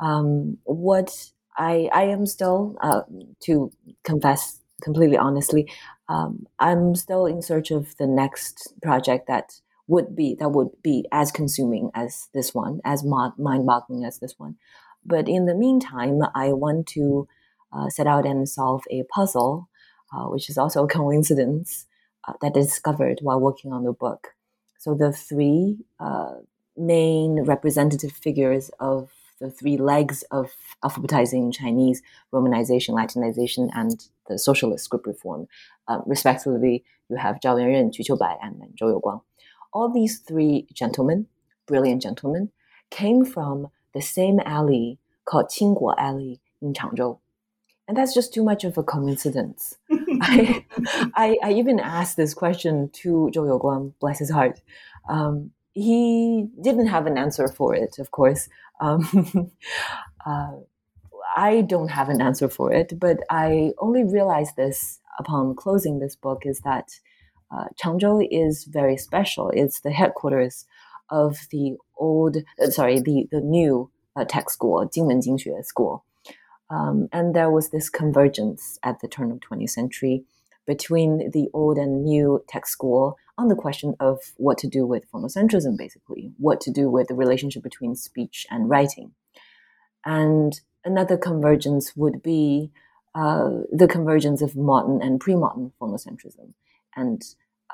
[0.00, 3.02] Um, what I I am still uh,
[3.40, 3.70] to
[4.04, 5.70] confess completely honestly,
[6.08, 11.06] um, I'm still in search of the next project that would be that would be
[11.12, 14.56] as consuming as this one, as mind-boggling as this one.
[15.04, 17.28] But in the meantime, I want to
[17.72, 19.68] uh, set out and solve a puzzle,
[20.12, 21.86] uh, which is also a coincidence
[22.26, 24.28] uh, that I discovered while working on the book.
[24.78, 26.34] So the three uh,
[26.76, 29.10] main representative figures of
[29.40, 30.52] the three legs of
[30.84, 32.02] alphabetizing Chinese,
[32.32, 35.46] Romanization, Latinization, and the socialist script reform.
[35.86, 39.22] Uh, respectively, you have Zhao Yuanren, Qu Qiubai, and Zhou Youguang.
[39.72, 41.26] All these three gentlemen,
[41.66, 42.50] brilliant gentlemen,
[42.90, 47.18] came from the same alley called Qingguo Alley in Changzhou.
[47.86, 49.76] And that's just too much of a coincidence.
[49.90, 50.64] I,
[51.14, 54.60] I, I, even asked this question to Zhou Youguang, bless his heart.
[55.08, 58.48] Um, he didn't have an answer for it, of course.
[58.80, 59.52] Um,
[60.26, 60.52] uh,
[61.36, 66.16] I don't have an answer for it, but I only realized this upon closing this
[66.16, 66.88] book is that
[67.50, 69.50] uh, Changzhou is very special.
[69.50, 70.66] It's the headquarters
[71.10, 76.04] of the old, uh, sorry, the, the new uh, text school, Jinwen Jingxue School.
[76.70, 80.24] Um, and there was this convergence at the turn of 20th century
[80.68, 85.10] between the old and new text school on the question of what to do with
[85.10, 89.12] phonocentrism, basically, what to do with the relationship between speech and writing.
[90.04, 92.70] And another convergence would be
[93.14, 96.52] uh, the convergence of modern and pre-modern phonocentrism.
[96.94, 97.22] And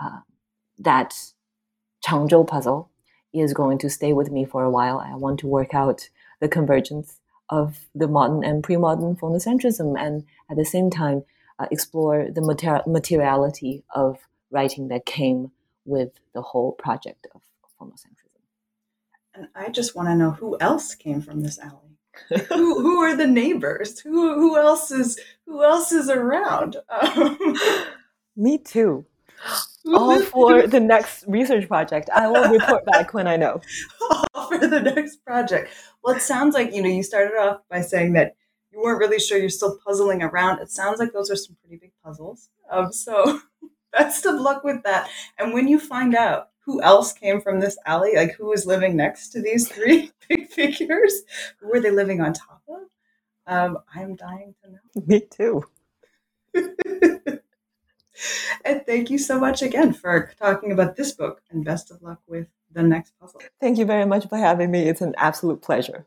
[0.01, 0.21] uh,
[0.79, 1.15] that
[2.07, 2.91] Changzhou puzzle
[3.33, 5.01] is going to stay with me for a while.
[5.01, 6.11] I want to work out
[6.41, 7.19] the convergence
[7.51, 11.25] of the modern and pre-modern phonocentrism and at the same time
[11.59, 14.19] uh, explore the mater- materiality of
[14.51, 15.51] writing that came
[15.85, 17.43] with the whole project of
[17.79, 18.43] phonocentrism.
[19.35, 21.99] And I just want to know who else came from this alley.
[22.49, 23.99] who who are the neighbors?
[24.01, 26.77] Who who else is who else is around?
[26.89, 27.57] Um,
[28.37, 29.05] Me too.
[29.87, 32.09] All for the next research project.
[32.15, 33.61] I will report back when I know.
[34.35, 35.71] All for the next project.
[36.03, 38.37] Well, it sounds like you know you started off by saying that
[38.75, 40.61] you weren't really sure you're still puzzling around.
[40.61, 42.49] It sounds like those are some pretty big puzzles.
[42.71, 43.41] Um, so
[43.93, 45.09] best of luck with that.
[45.39, 48.97] And when you find out who else came from this alley, like who was living
[48.97, 51.23] next to these three big figures,
[51.61, 52.83] who were they living on top of?
[53.47, 54.79] Um, I'm dying to know.
[55.07, 55.65] Me too.
[58.65, 62.21] and thank you so much again for talking about this book and best of luck
[62.27, 63.43] with the next puzzle.
[63.61, 64.89] Thank you very much for having me.
[64.89, 66.07] It's an absolute pleasure.